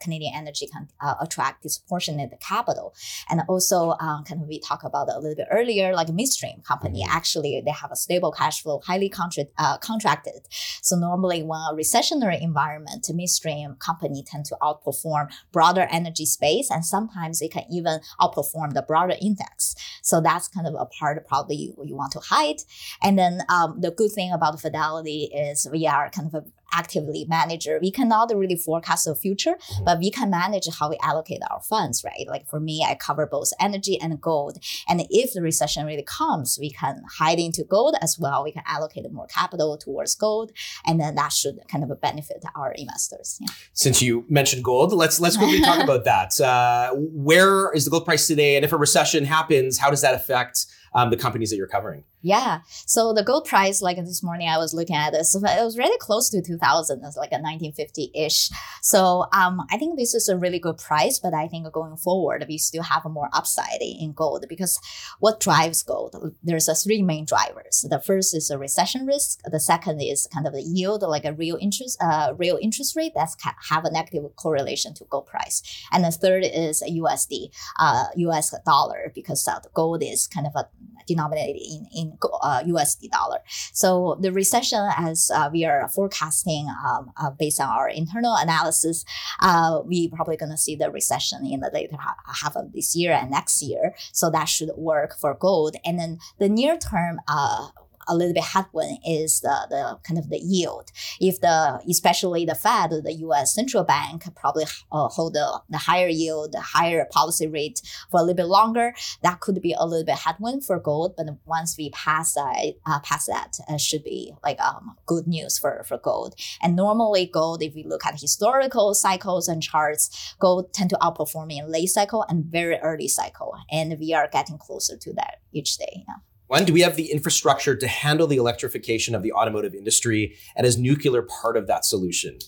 Canadian 0.00 0.32
energy 0.34 0.68
can 0.72 0.88
attract 1.20 1.64
disproportionate 1.64 2.32
capital. 2.40 2.94
And 3.28 3.42
also, 3.46 3.94
kind 4.00 4.40
of 4.40 4.48
we 4.48 4.58
talked 4.58 4.86
about 4.86 5.10
a 5.10 5.18
little 5.18 5.36
bit 5.36 5.48
earlier, 5.50 5.92
like 5.92 6.08
midstream 6.08 6.62
company, 6.66 7.02
mm-hmm. 7.02 7.14
actually 7.14 7.62
they 7.62 7.72
have 7.72 7.92
a 7.92 7.96
stable 7.96 8.32
cash 8.32 8.62
flow, 8.62 8.80
highly 8.86 9.10
contract, 9.10 9.50
contracted. 9.82 10.48
So 10.80 10.96
normally 10.96 11.42
when 11.42 11.60
a 11.70 11.74
recession 11.74 12.05
environment, 12.12 13.06
midstream 13.12 13.76
company 13.76 14.22
tend 14.26 14.44
to 14.46 14.56
outperform 14.62 15.30
broader 15.52 15.86
energy 15.90 16.26
space, 16.26 16.70
and 16.70 16.84
sometimes 16.84 17.40
they 17.40 17.48
can 17.48 17.64
even 17.70 18.00
outperform 18.20 18.74
the 18.74 18.82
broader 18.82 19.16
index. 19.20 19.74
So 20.02 20.20
that's 20.20 20.48
kind 20.48 20.66
of 20.66 20.74
a 20.74 20.86
part 20.86 21.26
probably 21.26 21.56
you, 21.56 21.74
you 21.84 21.96
want 21.96 22.12
to 22.12 22.20
hide. 22.20 22.62
And 23.02 23.18
then 23.18 23.42
um, 23.48 23.80
the 23.80 23.90
good 23.90 24.12
thing 24.12 24.32
about 24.32 24.60
Fidelity 24.60 25.30
is 25.34 25.68
we 25.70 25.86
are 25.86 26.10
kind 26.10 26.28
of 26.28 26.44
a 26.44 26.46
actively 26.72 27.24
manager. 27.28 27.78
We 27.80 27.90
cannot 27.90 28.34
really 28.34 28.56
forecast 28.56 29.06
the 29.06 29.14
future, 29.14 29.56
but 29.84 29.98
we 29.98 30.10
can 30.10 30.30
manage 30.30 30.66
how 30.78 30.90
we 30.90 30.98
allocate 31.02 31.40
our 31.50 31.60
funds, 31.60 32.04
right? 32.04 32.26
Like 32.26 32.46
for 32.46 32.60
me, 32.60 32.84
I 32.86 32.94
cover 32.94 33.26
both 33.26 33.52
energy 33.60 33.98
and 34.00 34.20
gold. 34.20 34.58
And 34.88 35.06
if 35.08 35.32
the 35.32 35.42
recession 35.42 35.86
really 35.86 36.02
comes, 36.02 36.58
we 36.60 36.70
can 36.70 37.02
hide 37.18 37.38
into 37.38 37.64
gold 37.64 37.96
as 38.02 38.18
well. 38.18 38.44
We 38.44 38.52
can 38.52 38.64
allocate 38.66 39.10
more 39.12 39.26
capital 39.26 39.78
towards 39.78 40.14
gold. 40.14 40.52
And 40.84 41.00
then 41.00 41.14
that 41.14 41.32
should 41.32 41.60
kind 41.68 41.84
of 41.84 41.90
benefit 41.96 42.44
our 42.54 42.72
investors. 42.72 43.38
Yeah. 43.40 43.48
Since 43.72 44.02
you 44.02 44.24
mentioned 44.28 44.64
gold, 44.64 44.92
let's 44.92 45.20
let's 45.20 45.36
quickly 45.36 45.60
talk 45.60 45.82
about 45.84 46.04
that. 46.04 46.40
Uh, 46.40 46.92
where 46.94 47.72
is 47.72 47.84
the 47.84 47.90
gold 47.90 48.04
price 48.04 48.26
today? 48.26 48.56
And 48.56 48.64
if 48.64 48.72
a 48.72 48.76
recession 48.76 49.24
happens, 49.24 49.78
how 49.78 49.90
does 49.90 50.02
that 50.02 50.14
affect 50.14 50.66
um, 50.96 51.10
the 51.10 51.16
companies 51.16 51.50
that 51.50 51.56
you're 51.56 51.68
covering? 51.68 52.02
Yeah. 52.22 52.60
So 52.86 53.12
the 53.12 53.22
gold 53.22 53.44
price, 53.44 53.82
like 53.82 53.98
this 53.98 54.22
morning, 54.22 54.48
I 54.48 54.58
was 54.58 54.74
looking 54.74 54.96
at 54.96 55.12
this. 55.12 55.34
It 55.34 55.42
was 55.42 55.78
really 55.78 55.98
close 55.98 56.28
to 56.30 56.42
2000. 56.42 57.04
It's 57.04 57.16
like 57.16 57.30
a 57.30 57.38
1950 57.38 58.10
ish. 58.14 58.50
So 58.82 59.26
um, 59.32 59.64
I 59.70 59.78
think 59.78 59.96
this 59.96 60.14
is 60.14 60.28
a 60.28 60.36
really 60.36 60.58
good 60.58 60.78
price. 60.78 61.20
But 61.20 61.34
I 61.34 61.46
think 61.46 61.70
going 61.70 61.96
forward, 61.96 62.44
we 62.48 62.58
still 62.58 62.82
have 62.82 63.04
more 63.04 63.28
upside 63.32 63.80
in 63.80 64.12
gold 64.12 64.46
because 64.48 64.80
what 65.20 65.38
drives 65.38 65.82
gold? 65.82 66.34
There's 66.42 66.66
a 66.66 66.74
three 66.74 67.02
main 67.02 67.26
drivers. 67.26 67.84
The 67.88 68.00
first 68.00 68.34
is 68.34 68.50
a 68.50 68.58
recession 68.58 69.06
risk. 69.06 69.40
The 69.44 69.60
second 69.60 70.00
is 70.00 70.26
kind 70.32 70.46
of 70.46 70.54
the 70.54 70.62
yield, 70.62 71.02
like 71.02 71.26
a 71.26 71.34
real 71.34 71.58
interest, 71.60 71.98
uh, 72.02 72.32
real 72.36 72.58
interest 72.60 72.96
rate 72.96 73.12
that's 73.14 73.36
have 73.68 73.84
a 73.84 73.90
negative 73.92 74.24
correlation 74.36 74.94
to 74.94 75.04
gold 75.04 75.26
price. 75.26 75.62
And 75.92 76.02
the 76.02 76.10
third 76.10 76.44
is 76.44 76.82
USD, 76.82 77.50
uh, 77.78 78.06
US 78.16 78.54
dollar, 78.64 79.12
because 79.14 79.46
uh, 79.46 79.60
gold 79.74 80.02
is 80.02 80.26
kind 80.26 80.46
of 80.46 80.54
a 80.56 80.68
denominated 81.06 81.60
in, 81.60 81.86
in 81.94 82.18
uh, 82.42 82.62
USD 82.64 83.10
dollar. 83.10 83.38
So 83.72 84.18
the 84.20 84.32
recession, 84.32 84.88
as 84.96 85.30
uh, 85.34 85.50
we 85.52 85.64
are 85.64 85.88
forecasting 85.88 86.68
um, 86.86 87.12
uh, 87.16 87.30
based 87.30 87.60
on 87.60 87.68
our 87.68 87.88
internal 87.88 88.34
analysis, 88.36 89.04
uh, 89.40 89.80
we 89.84 90.08
probably 90.08 90.36
going 90.36 90.52
to 90.52 90.58
see 90.58 90.76
the 90.76 90.90
recession 90.90 91.46
in 91.46 91.60
the 91.60 91.70
later 91.72 91.96
half 92.26 92.56
of 92.56 92.72
this 92.72 92.94
year 92.96 93.12
and 93.12 93.30
next 93.30 93.62
year. 93.62 93.94
So 94.12 94.30
that 94.30 94.46
should 94.46 94.70
work 94.76 95.16
for 95.18 95.34
gold. 95.34 95.76
And 95.84 95.98
then 95.98 96.18
the 96.38 96.48
near 96.48 96.76
term, 96.76 97.20
uh, 97.28 97.68
a 98.08 98.14
little 98.14 98.34
bit 98.34 98.44
headwind 98.44 98.98
is 99.06 99.40
the, 99.40 99.66
the 99.70 99.98
kind 100.06 100.18
of 100.18 100.30
the 100.30 100.38
yield. 100.38 100.90
If 101.20 101.40
the, 101.40 101.80
especially 101.88 102.44
the 102.44 102.54
Fed, 102.54 102.90
the 102.90 103.14
U.S. 103.20 103.54
central 103.54 103.84
bank 103.84 104.24
probably 104.34 104.64
uh, 104.92 105.08
hold 105.08 105.34
the, 105.34 105.60
the 105.68 105.78
higher 105.78 106.08
yield, 106.08 106.52
the 106.52 106.60
higher 106.60 107.06
policy 107.10 107.46
rate 107.46 107.80
for 108.10 108.20
a 108.20 108.22
little 108.22 108.36
bit 108.36 108.46
longer, 108.46 108.94
that 109.22 109.40
could 109.40 109.60
be 109.60 109.74
a 109.76 109.84
little 109.84 110.04
bit 110.04 110.16
headwind 110.16 110.64
for 110.64 110.78
gold. 110.78 111.14
But 111.16 111.26
once 111.44 111.76
we 111.76 111.90
pass 111.90 112.34
that, 112.34 112.74
uh, 112.86 113.00
pass 113.00 113.26
that, 113.26 113.58
uh, 113.68 113.76
should 113.76 114.04
be 114.04 114.32
like 114.42 114.60
um, 114.60 114.96
good 115.06 115.26
news 115.26 115.58
for, 115.58 115.84
for 115.86 115.98
gold. 115.98 116.34
And 116.62 116.76
normally 116.76 117.26
gold, 117.26 117.62
if 117.62 117.74
we 117.74 117.84
look 117.84 118.06
at 118.06 118.20
historical 118.20 118.94
cycles 118.94 119.48
and 119.48 119.62
charts, 119.62 120.34
gold 120.38 120.72
tend 120.72 120.90
to 120.90 120.98
outperform 121.02 121.52
in 121.52 121.70
late 121.70 121.88
cycle 121.88 122.24
and 122.28 122.44
very 122.44 122.76
early 122.78 123.08
cycle. 123.08 123.54
And 123.70 123.98
we 123.98 124.14
are 124.14 124.28
getting 124.28 124.58
closer 124.58 124.96
to 124.96 125.12
that 125.14 125.40
each 125.52 125.76
day. 125.78 126.04
Yeah. 126.06 126.14
One, 126.48 126.64
do 126.64 126.72
we 126.72 126.82
have 126.82 126.96
the 126.96 127.10
infrastructure 127.10 127.74
to 127.74 127.88
handle 127.88 128.26
the 128.26 128.36
electrification 128.36 129.14
of 129.14 129.22
the 129.22 129.32
automotive 129.32 129.74
industry? 129.74 130.36
And 130.54 130.66
is 130.66 130.78
nuclear 130.78 131.22
part 131.22 131.56
of 131.56 131.66
that 131.66 131.84
solution? 131.84 132.38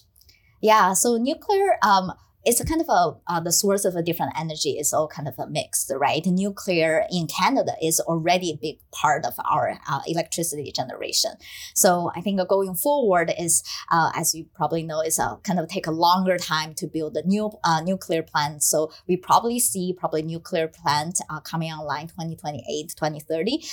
Yeah, 0.60 0.92
so 0.92 1.16
nuclear, 1.16 1.78
um, 1.82 2.12
it's 2.44 2.60
a 2.60 2.64
kind 2.64 2.80
of 2.80 2.88
a 2.88 3.16
uh, 3.26 3.40
the 3.40 3.52
source 3.52 3.84
of 3.84 3.96
a 3.96 4.02
different 4.02 4.32
energy 4.38 4.78
is 4.78 4.92
all 4.92 5.08
kind 5.08 5.28
of 5.28 5.34
a 5.38 5.46
mix, 5.48 5.90
right? 5.94 6.24
Nuclear 6.24 7.04
in 7.10 7.26
Canada 7.26 7.72
is 7.82 8.00
already 8.00 8.52
a 8.52 8.56
big 8.56 8.78
part 8.92 9.26
of 9.26 9.34
our 9.50 9.78
uh, 9.88 10.00
electricity 10.06 10.72
generation. 10.74 11.32
So 11.74 12.10
I 12.14 12.20
think 12.20 12.40
going 12.48 12.74
forward 12.74 13.32
is, 13.38 13.62
uh, 13.90 14.12
as 14.14 14.34
you 14.34 14.46
probably 14.54 14.82
know, 14.82 15.00
is 15.00 15.18
uh, 15.18 15.36
kind 15.38 15.58
of 15.58 15.68
take 15.68 15.86
a 15.86 15.90
longer 15.90 16.38
time 16.38 16.74
to 16.74 16.86
build 16.86 17.16
a 17.16 17.26
new 17.26 17.50
uh, 17.64 17.80
nuclear 17.80 18.22
plant. 18.22 18.62
So 18.62 18.92
we 19.08 19.16
probably 19.16 19.58
see 19.58 19.92
probably 19.92 20.22
nuclear 20.22 20.68
plant 20.68 21.20
uh, 21.28 21.40
coming 21.40 21.72
online 21.72 22.06
2028, 22.06 22.94
2030. 22.96 23.64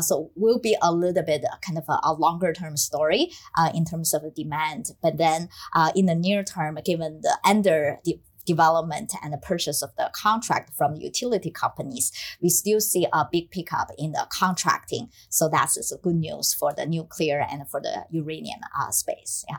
so 0.00 0.30
will 0.34 0.58
be 0.58 0.76
a 0.82 0.92
little 0.92 1.22
bit 1.22 1.44
kind 1.64 1.78
of 1.78 1.84
a, 1.88 2.00
a 2.02 2.14
longer 2.14 2.52
term 2.52 2.76
story 2.76 3.30
in 3.74 3.84
terms 3.84 4.14
of 4.14 4.22
the 4.22 4.30
demand. 4.30 4.86
But 5.02 5.18
then 5.18 5.50
in 5.94 6.06
the 6.06 6.14
near 6.14 6.42
term, 6.42 6.78
given 6.84 7.20
the 7.22 7.38
under 7.44 8.00
the 8.04 8.18
development 8.44 9.12
and 9.22 9.32
the 9.32 9.38
purchase 9.38 9.82
of 9.82 9.90
the 9.96 10.10
contract 10.14 10.72
from 10.74 10.96
utility 10.96 11.50
companies, 11.50 12.12
we 12.40 12.48
still 12.48 12.80
see 12.80 13.06
a 13.12 13.26
big 13.30 13.50
pickup 13.50 13.90
in 13.98 14.12
the 14.12 14.26
contracting. 14.30 15.08
So 15.28 15.48
that's 15.48 15.92
good 16.02 16.16
news 16.16 16.54
for 16.54 16.72
the 16.72 16.86
nuclear 16.86 17.40
and 17.50 17.68
for 17.68 17.80
the 17.80 18.04
uranium 18.10 18.60
uh, 18.78 18.90
space. 18.90 19.44
Yeah. 19.48 19.56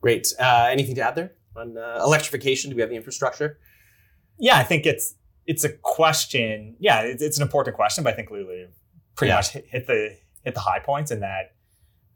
Great. 0.00 0.32
Uh, 0.38 0.68
anything 0.70 0.94
to 0.96 1.02
add 1.02 1.14
there 1.14 1.32
on 1.56 1.76
uh, 1.76 2.00
electrification? 2.02 2.70
Do 2.70 2.76
we 2.76 2.82
have 2.82 2.90
the 2.90 2.96
infrastructure? 2.96 3.58
Yeah, 4.38 4.56
I 4.56 4.62
think 4.62 4.86
it's 4.86 5.14
it's 5.46 5.64
a 5.64 5.70
question. 5.70 6.76
Yeah, 6.78 7.00
it's, 7.00 7.22
it's 7.22 7.38
an 7.38 7.42
important 7.42 7.74
question, 7.74 8.04
but 8.04 8.12
I 8.12 8.16
think 8.16 8.30
Lulu 8.30 8.68
pretty 9.16 9.30
yeah. 9.30 9.36
much 9.36 9.50
hit, 9.50 9.66
hit, 9.68 9.86
the 9.86 10.16
hit 10.44 10.54
the 10.54 10.60
high 10.60 10.78
points 10.78 11.10
in 11.10 11.20
that. 11.20 11.54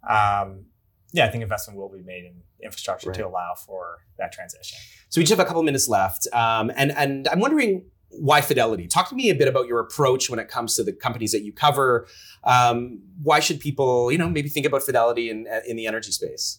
Um, 0.08 0.66
yeah, 1.12 1.26
I 1.26 1.28
think 1.28 1.42
investment 1.42 1.78
will 1.78 1.88
be 1.88 2.02
made 2.02 2.24
in 2.24 2.34
infrastructure 2.62 3.10
right. 3.10 3.18
to 3.18 3.26
allow 3.26 3.54
for 3.54 3.98
that 4.18 4.32
transition. 4.32 4.78
So 5.08 5.20
we 5.20 5.24
just 5.24 5.36
have 5.36 5.44
a 5.44 5.48
couple 5.48 5.62
minutes 5.62 5.88
left, 5.88 6.26
um, 6.32 6.70
and 6.74 6.92
and 6.92 7.28
I'm 7.28 7.40
wondering 7.40 7.84
why 8.08 8.40
Fidelity. 8.40 8.86
Talk 8.86 9.08
to 9.08 9.14
me 9.14 9.30
a 9.30 9.34
bit 9.34 9.48
about 9.48 9.66
your 9.66 9.80
approach 9.80 10.28
when 10.28 10.38
it 10.38 10.48
comes 10.48 10.76
to 10.76 10.84
the 10.84 10.92
companies 10.92 11.32
that 11.32 11.42
you 11.42 11.52
cover. 11.52 12.06
Um, 12.44 13.00
why 13.22 13.40
should 13.40 13.60
people, 13.60 14.12
you 14.12 14.18
know, 14.18 14.28
maybe 14.28 14.48
think 14.48 14.66
about 14.66 14.82
Fidelity 14.82 15.30
in 15.30 15.46
in 15.66 15.76
the 15.76 15.86
energy 15.86 16.12
space? 16.12 16.58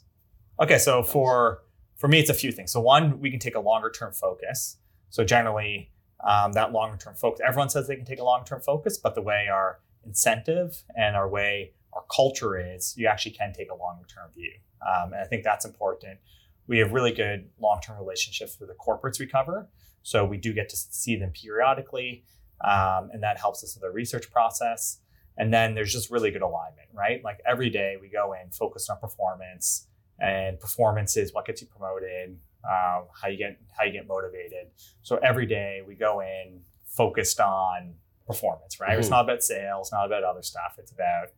Okay, 0.59 0.77
so 0.77 1.03
for 1.03 1.63
for 1.97 2.07
me, 2.07 2.19
it's 2.19 2.29
a 2.29 2.33
few 2.33 2.51
things. 2.51 2.71
So 2.71 2.79
one, 2.79 3.19
we 3.19 3.31
can 3.31 3.39
take 3.39 3.55
a 3.55 3.59
longer 3.59 3.89
term 3.89 4.13
focus. 4.13 4.77
So 5.09 5.23
generally, 5.23 5.91
um, 6.23 6.53
that 6.53 6.71
longer 6.71 6.97
term 6.97 7.15
focus. 7.15 7.41
Everyone 7.45 7.69
says 7.69 7.87
they 7.87 7.95
can 7.95 8.05
take 8.05 8.19
a 8.19 8.23
long 8.23 8.45
term 8.45 8.61
focus, 8.61 8.97
but 8.97 9.15
the 9.15 9.21
way 9.21 9.47
our 9.51 9.79
incentive 10.05 10.83
and 10.95 11.15
our 11.15 11.29
way 11.29 11.73
our 11.95 12.03
culture 12.13 12.57
is, 12.57 12.95
you 12.97 13.07
actually 13.07 13.31
can 13.31 13.53
take 13.53 13.69
a 13.71 13.75
longer 13.75 14.05
term 14.05 14.31
view. 14.33 14.51
Um, 14.85 15.13
and 15.13 15.21
I 15.21 15.25
think 15.25 15.43
that's 15.43 15.65
important. 15.65 16.19
We 16.67 16.77
have 16.79 16.91
really 16.91 17.11
good 17.11 17.49
long 17.59 17.79
term 17.81 17.97
relationships 17.97 18.57
with 18.59 18.69
the 18.69 18.75
corporates 18.75 19.19
we 19.19 19.27
cover. 19.27 19.69
So 20.03 20.25
we 20.25 20.37
do 20.37 20.53
get 20.53 20.69
to 20.69 20.75
see 20.75 21.15
them 21.15 21.31
periodically, 21.31 22.25
um, 22.63 23.09
and 23.13 23.23
that 23.23 23.39
helps 23.39 23.63
us 23.63 23.75
with 23.75 23.81
the 23.81 23.89
research 23.89 24.29
process. 24.31 24.99
And 25.37 25.51
then 25.53 25.73
there's 25.75 25.91
just 25.91 26.11
really 26.11 26.29
good 26.29 26.41
alignment, 26.41 26.89
right? 26.93 27.23
Like 27.23 27.39
every 27.45 27.69
day 27.69 27.95
we 27.99 28.09
go 28.09 28.33
in 28.33 28.51
focused 28.51 28.89
on 28.89 28.99
performance, 28.99 29.87
and 30.19 30.59
performance 30.59 31.17
is 31.17 31.33
what 31.33 31.45
gets 31.45 31.61
you 31.61 31.67
promoted, 31.67 32.37
uh, 32.63 33.01
how 33.19 33.29
you 33.29 33.37
get 33.37 33.59
how 33.77 33.85
you 33.85 33.91
get 33.91 34.07
motivated. 34.07 34.67
So 35.01 35.17
every 35.17 35.45
day 35.45 35.81
we 35.87 35.95
go 35.95 36.19
in 36.21 36.61
focused 36.85 37.39
on 37.39 37.95
performance, 38.27 38.79
right? 38.79 38.91
Mm-hmm. 38.91 38.99
It's 38.99 39.09
not 39.09 39.25
about 39.25 39.43
sales, 39.43 39.91
not 39.91 40.05
about 40.05 40.23
other 40.23 40.43
stuff. 40.43 40.75
It's 40.77 40.91
about 40.91 41.29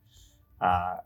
uh, 0.60 0.98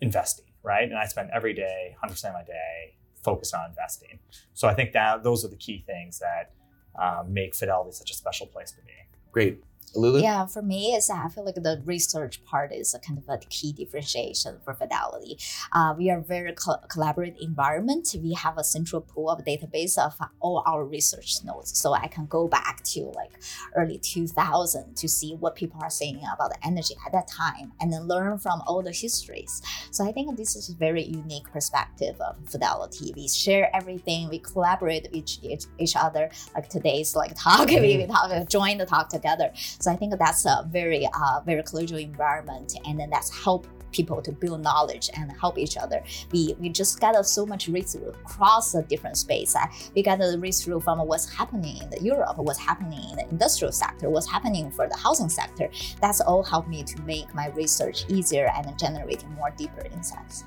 investing, 0.00 0.46
right? 0.62 0.88
And 0.88 0.98
I 0.98 1.06
spend 1.06 1.30
every 1.32 1.54
day, 1.54 1.96
100% 2.02 2.12
of 2.26 2.32
my 2.34 2.44
day 2.44 2.96
focused 3.22 3.54
on 3.54 3.68
investing. 3.68 4.18
So 4.54 4.68
I 4.68 4.74
think 4.74 4.92
that 4.92 5.22
those 5.22 5.44
are 5.44 5.48
the 5.48 5.56
key 5.56 5.82
things 5.86 6.20
that 6.20 6.52
um, 7.00 7.32
make 7.32 7.54
Fidelity 7.54 7.92
such 7.92 8.10
a 8.10 8.14
special 8.14 8.46
place 8.46 8.70
to 8.72 8.82
be. 8.82 8.92
Great. 9.32 9.62
Lulu? 9.94 10.20
Yeah, 10.20 10.46
for 10.46 10.62
me, 10.62 10.94
it's 10.94 11.10
I 11.10 11.28
feel 11.28 11.44
like 11.44 11.54
the 11.54 11.82
research 11.84 12.44
part 12.44 12.72
is 12.72 12.94
a 12.94 12.98
kind 12.98 13.18
of 13.18 13.28
a 13.28 13.38
key 13.38 13.72
differentiation 13.72 14.58
for 14.64 14.74
Fidelity. 14.74 15.38
Uh, 15.72 15.94
we 15.96 16.10
are 16.10 16.20
very 16.20 16.52
co- 16.52 16.80
collaborative 16.88 17.38
environment. 17.40 18.14
We 18.22 18.34
have 18.34 18.58
a 18.58 18.64
central 18.64 19.00
pool 19.00 19.30
of 19.30 19.44
database 19.44 19.98
of 19.98 20.14
all 20.40 20.62
our 20.66 20.84
research 20.84 21.44
notes, 21.44 21.78
so 21.78 21.94
I 21.94 22.08
can 22.08 22.26
go 22.26 22.48
back 22.48 22.82
to 22.84 23.00
like 23.14 23.32
early 23.74 23.98
2000 23.98 24.96
to 24.96 25.08
see 25.08 25.34
what 25.34 25.54
people 25.56 25.80
are 25.82 25.90
saying 25.90 26.20
about 26.34 26.50
the 26.50 26.66
energy 26.66 26.94
at 27.06 27.12
that 27.12 27.28
time, 27.28 27.72
and 27.80 27.92
then 27.92 28.06
learn 28.06 28.38
from 28.38 28.62
all 28.66 28.82
the 28.82 28.92
histories. 28.92 29.62
So 29.90 30.06
I 30.06 30.12
think 30.12 30.36
this 30.36 30.56
is 30.56 30.68
a 30.68 30.74
very 30.74 31.04
unique 31.04 31.50
perspective 31.52 32.20
of 32.20 32.36
Fidelity. 32.48 33.12
We 33.16 33.28
share 33.28 33.74
everything. 33.74 34.28
We 34.28 34.38
collaborate 34.40 35.04
with 35.04 35.14
each 35.14 35.38
each, 35.42 35.64
each 35.78 35.96
other. 35.96 36.30
Like 36.54 36.68
today's 36.68 37.14
like 37.16 37.32
talk, 37.36 37.68
we, 37.68 37.96
we 37.96 38.06
talk, 38.06 38.48
join 38.48 38.78
the 38.78 38.86
talk 38.86 39.08
together. 39.08 39.52
So 39.54 39.85
I 39.86 39.96
think 39.96 40.14
that's 40.18 40.44
a 40.46 40.66
very, 40.70 41.06
uh, 41.06 41.40
very 41.44 41.62
collegial 41.62 42.02
environment, 42.02 42.74
and 42.86 42.98
then 42.98 43.10
that's 43.10 43.30
help 43.44 43.66
people 43.92 44.20
to 44.20 44.32
build 44.32 44.62
knowledge 44.62 45.08
and 45.16 45.32
help 45.40 45.58
each 45.58 45.76
other. 45.76 46.02
We 46.32 46.54
we 46.60 46.68
just 46.68 47.00
got 47.00 47.14
so 47.26 47.46
much 47.46 47.68
read 47.68 47.88
through 47.88 48.08
across 48.08 48.72
the 48.72 48.82
different 48.82 49.16
space. 49.16 49.56
Uh, 49.56 49.66
we 49.94 50.02
got 50.02 50.18
the 50.18 50.38
read 50.38 50.54
through 50.54 50.80
from 50.80 50.98
what's 51.06 51.32
happening 51.32 51.78
in 51.82 51.88
the 51.90 52.00
Europe, 52.02 52.36
what's 52.38 52.58
happening 52.58 53.00
in 53.10 53.16
the 53.16 53.28
industrial 53.28 53.72
sector, 53.72 54.10
what's 54.10 54.30
happening 54.30 54.70
for 54.70 54.88
the 54.88 54.96
housing 54.96 55.28
sector. 55.28 55.70
That's 56.00 56.20
all 56.20 56.42
helped 56.42 56.68
me 56.68 56.82
to 56.84 57.02
make 57.02 57.34
my 57.34 57.48
research 57.48 58.04
easier 58.08 58.50
and 58.54 58.78
generating 58.78 59.32
more 59.34 59.50
deeper 59.56 59.86
insights. 59.86 60.44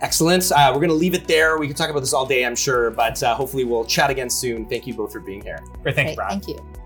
Excellent. 0.00 0.50
Uh, 0.50 0.70
we're 0.72 0.80
going 0.80 0.88
to 0.88 0.94
leave 0.94 1.14
it 1.14 1.26
there. 1.28 1.58
We 1.58 1.66
can 1.66 1.76
talk 1.76 1.90
about 1.90 2.00
this 2.00 2.12
all 2.12 2.26
day, 2.26 2.44
I'm 2.44 2.56
sure, 2.56 2.90
but 2.90 3.22
uh, 3.22 3.34
hopefully 3.34 3.64
we'll 3.64 3.84
chat 3.84 4.10
again 4.10 4.30
soon. 4.30 4.66
Thank 4.66 4.86
you 4.86 4.94
both 4.94 5.12
for 5.12 5.20
being 5.20 5.42
here. 5.42 5.60
Great. 5.82 5.94
Thank 5.94 6.10
you, 6.10 6.16
Brad. 6.16 6.30
Thank 6.30 6.48
you. 6.48 6.79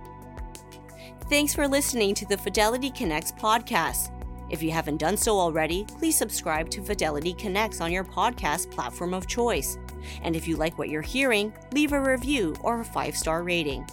Thanks 1.31 1.55
for 1.55 1.67
listening 1.67 2.15
to 2.17 2.27
the 2.27 2.37
Fidelity 2.37 2.91
Connects 2.91 3.33
podcast. 3.33 4.11
If 4.51 4.63
you 4.63 4.71
haven't 4.71 4.99
done 4.99 5.17
so 5.17 5.39
already, 5.39 5.87
please 5.99 6.19
subscribe 6.19 6.69
to 6.69 6.83
Fidelity 6.83 7.33
Connects 7.33 7.81
on 7.81 7.91
your 7.91 8.05
podcast 8.05 8.71
platform 8.71 9.15
of 9.15 9.27
choice. 9.27 9.79
And 10.23 10.37
if 10.37 10.47
you 10.47 10.57
like 10.57 10.77
what 10.77 10.91
you're 10.91 11.01
hearing, 11.01 11.51
leave 11.73 11.95
a 11.95 12.01
review 12.01 12.55
or 12.61 12.81
a 12.81 12.85
five 12.85 13.17
star 13.17 13.43
rating. 13.43 13.87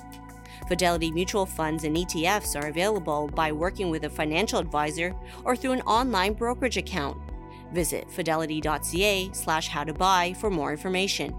Fidelity 0.67 1.09
mutual 1.09 1.45
funds 1.45 1.85
and 1.85 1.95
ETFs 1.95 2.61
are 2.61 2.67
available 2.67 3.29
by 3.29 3.53
working 3.53 3.89
with 3.89 4.03
a 4.03 4.09
financial 4.09 4.59
advisor 4.59 5.15
or 5.45 5.55
through 5.55 5.71
an 5.71 5.81
online 5.83 6.33
brokerage 6.33 6.75
account. 6.75 7.17
Visit 7.71 8.11
fidelity.ca 8.11 9.29
slash 9.31 9.69
how 9.69 9.85
to 9.85 9.93
buy 9.93 10.33
for 10.33 10.49
more 10.49 10.71
information. 10.71 11.31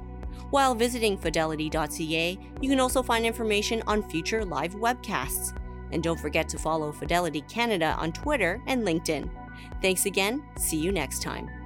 While 0.49 0.75
visiting 0.75 1.19
fidelity.ca, 1.19 2.39
you 2.63 2.69
can 2.71 2.81
also 2.81 3.03
find 3.03 3.27
information 3.27 3.83
on 3.87 4.09
future 4.09 4.43
live 4.43 4.75
webcasts. 4.75 5.55
And 5.93 6.03
don't 6.03 6.19
forget 6.19 6.49
to 6.51 6.59
follow 6.59 6.91
Fidelity 6.91 7.43
Canada 7.43 7.95
on 7.99 8.13
Twitter 8.13 8.61
and 8.67 8.85
LinkedIn. 8.85 9.29
Thanks 9.81 10.07
again. 10.07 10.43
See 10.57 10.79
you 10.79 10.91
next 10.91 11.23
time. 11.23 11.62